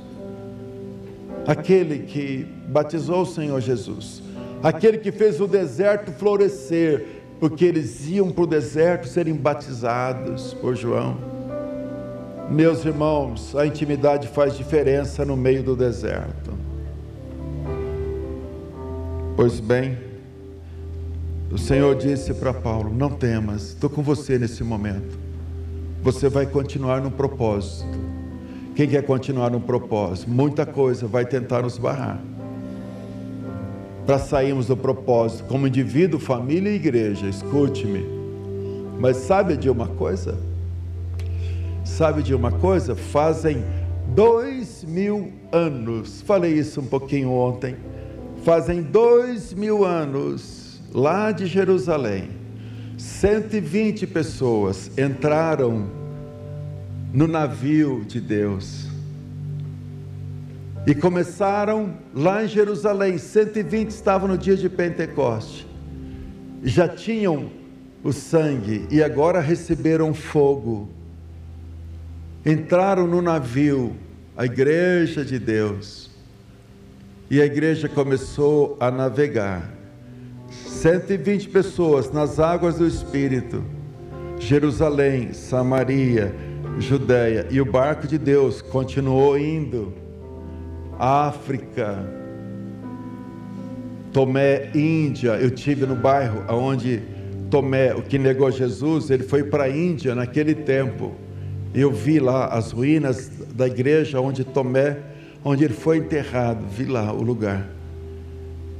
[1.46, 4.20] aquele que batizou o Senhor Jesus,
[4.60, 7.06] aquele que fez o deserto florescer,
[7.38, 11.37] porque eles iam para o deserto serem batizados por João.
[12.50, 16.52] Meus irmãos, a intimidade faz diferença no meio do deserto.
[19.36, 19.98] Pois bem,
[21.52, 25.18] o Senhor disse para Paulo: Não temas, estou com você nesse momento.
[26.02, 27.86] Você vai continuar no propósito.
[28.74, 30.30] Quem quer continuar no propósito?
[30.30, 32.18] Muita coisa vai tentar nos barrar.
[34.06, 38.06] Para sairmos do propósito, como indivíduo, família e igreja, escute-me.
[38.98, 40.47] Mas sabe de uma coisa?
[41.88, 42.94] Sabe de uma coisa?
[42.94, 43.64] Fazem
[44.14, 47.74] dois mil anos, falei isso um pouquinho ontem,
[48.44, 52.28] fazem dois mil anos, lá de Jerusalém,
[52.96, 55.90] 120 pessoas entraram
[57.12, 58.86] no navio de Deus.
[60.86, 65.66] E começaram lá em Jerusalém, 120 estavam no dia de Pentecoste,
[66.62, 67.50] já tinham
[68.04, 70.96] o sangue e agora receberam fogo
[72.44, 73.96] entraram no navio,
[74.36, 76.10] a igreja de Deus,
[77.30, 79.70] e a igreja começou a navegar.
[80.50, 83.62] 120 pessoas nas águas do Espírito,
[84.38, 86.34] Jerusalém, Samaria,
[86.78, 89.92] Judéia, e o barco de Deus continuou indo.
[90.98, 92.04] África,
[94.12, 95.32] Tomé, Índia.
[95.32, 97.02] Eu tive no bairro onde
[97.50, 101.14] Tomé, o que negou Jesus, ele foi para a Índia naquele tempo.
[101.74, 104.96] Eu vi lá as ruínas da igreja onde Tomé,
[105.44, 107.68] onde ele foi enterrado, vi lá o lugar.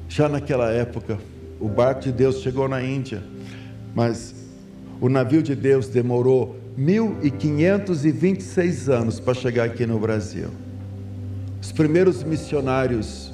[0.08, 1.18] Já naquela época,
[1.60, 3.22] o barco de Deus chegou na Índia,
[3.94, 4.34] mas
[5.00, 10.48] o navio de Deus demorou 1526 anos para chegar aqui no Brasil.
[11.60, 13.32] Os primeiros missionários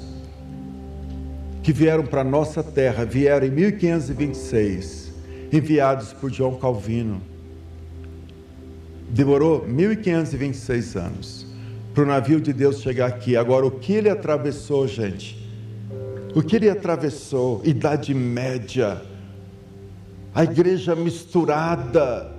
[1.63, 5.13] que vieram para a nossa terra vieram em 1526,
[5.51, 7.34] enviados por João Calvino
[9.15, 11.47] Demorou 1526 anos
[11.93, 13.37] para o navio de Deus chegar aqui.
[13.37, 15.41] Agora, o que ele atravessou, gente?
[16.35, 17.61] O que ele atravessou?
[17.63, 19.01] Idade Média,
[20.33, 22.29] a igreja misturada.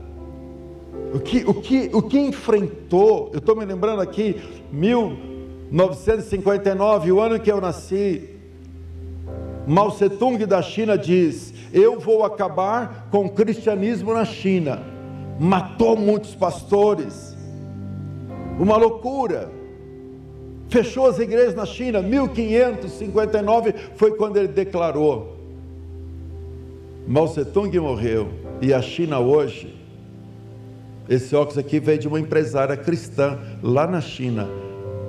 [1.14, 3.30] O que, o que, o que enfrentou?
[3.32, 4.36] Eu estou me lembrando aqui,
[4.70, 8.34] 1959, o ano que eu nasci.
[9.66, 14.94] Mao Tse Tung da China diz: Eu vou acabar com o cristianismo na China
[15.38, 17.36] matou muitos pastores,
[18.58, 19.50] uma loucura.
[20.68, 25.36] Fechou as igrejas na China, 1559 foi quando ele declarou.
[27.06, 28.28] Mao Tung morreu
[28.60, 29.74] e a China hoje,
[31.08, 34.48] esse óculos aqui veio de uma empresária cristã lá na China,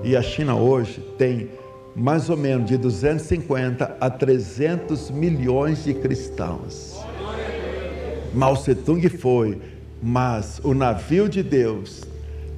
[0.03, 1.49] e a China hoje tem
[1.95, 6.95] mais ou menos de 250 a 300 milhões de cristãos.
[8.31, 8.55] Mao
[8.85, 9.59] Tung foi,
[10.01, 12.03] mas o navio de Deus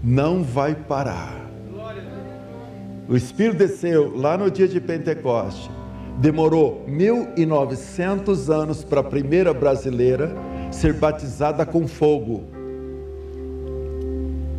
[0.04, 1.50] não vai parar.
[3.08, 5.70] O Espírito desceu lá no dia de Pentecoste.
[6.20, 10.32] Demorou 1900 anos para a primeira brasileira
[10.72, 12.44] ser batizada com fogo.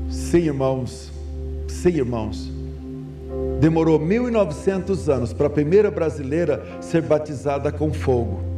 [0.09, 1.13] Sim, irmãos.
[1.69, 2.51] Sim, irmãos.
[3.61, 8.50] Demorou 1900 anos para a primeira brasileira ser batizada com fogo.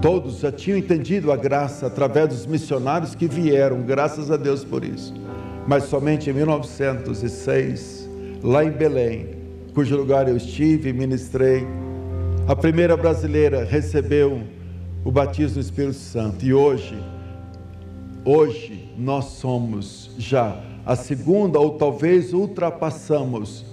[0.00, 4.84] Todos já tinham entendido a graça através dos missionários que vieram, graças a Deus por
[4.84, 5.12] isso.
[5.66, 8.08] Mas somente em 1906,
[8.40, 9.30] lá em Belém,
[9.74, 11.66] cujo lugar eu estive e ministrei,
[12.46, 14.40] a primeira brasileira recebeu
[15.04, 16.44] o batismo do Espírito Santo.
[16.44, 16.96] E hoje,
[18.24, 23.66] hoje nós somos já a segunda ou talvez ultrapassamos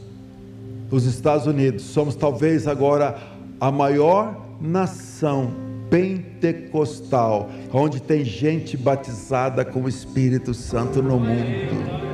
[0.90, 1.84] os Estados Unidos.
[1.84, 3.16] Somos talvez agora
[3.60, 12.06] a maior nação pentecostal, onde tem gente batizada com o Espírito Santo no mundo.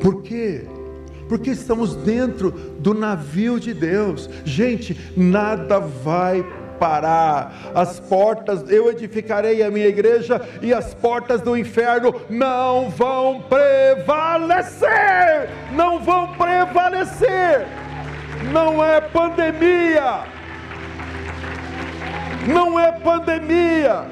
[0.00, 0.64] Por quê?
[1.28, 4.28] Porque estamos dentro do navio de Deus.
[4.44, 6.44] Gente, nada vai
[6.78, 7.70] parar.
[7.74, 14.90] As portas, eu edificarei a minha igreja e as portas do inferno não vão prevalecer.
[15.74, 17.68] Não vão prevalecer.
[18.52, 20.41] Não é pandemia
[22.46, 24.04] não é pandemia,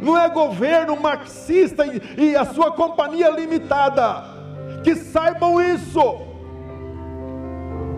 [0.00, 4.36] não é governo marxista e, e a sua companhia limitada.
[4.82, 6.00] Que saibam isso.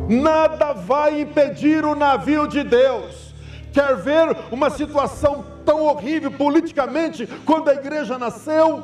[0.09, 3.35] Nada vai impedir o navio de Deus.
[3.73, 8.83] Quer ver uma situação tão horrível politicamente quando a igreja nasceu?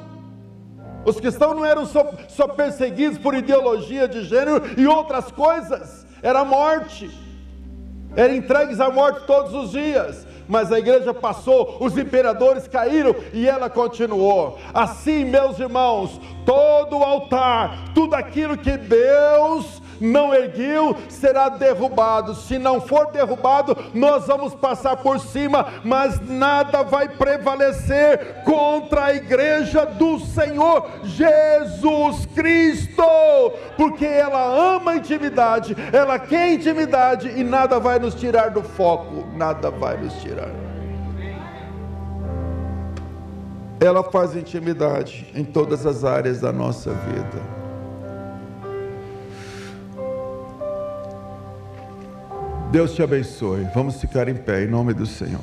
[1.04, 6.44] Os cristãos não eram só, só perseguidos por ideologia de gênero e outras coisas, era
[6.44, 7.10] morte,
[8.16, 13.48] eram entregues à morte todos os dias mas a igreja passou, os imperadores caíram e
[13.48, 14.58] ela continuou.
[14.72, 22.34] Assim, meus irmãos, todo altar, tudo aquilo que Deus não ergueu, será derrubado.
[22.34, 29.14] Se não for derrubado, nós vamos passar por cima, mas nada vai prevalecer contra a
[29.14, 33.02] igreja do Senhor Jesus Cristo,
[33.76, 34.44] porque ela
[34.76, 39.96] ama a intimidade, ela quer intimidade e nada vai nos tirar do foco, nada vai
[39.96, 40.50] nos tirar.
[43.80, 47.63] Ela faz intimidade em todas as áreas da nossa vida.
[52.74, 53.68] Deus te abençoe.
[53.72, 55.38] Vamos ficar em pé em nome do Senhor.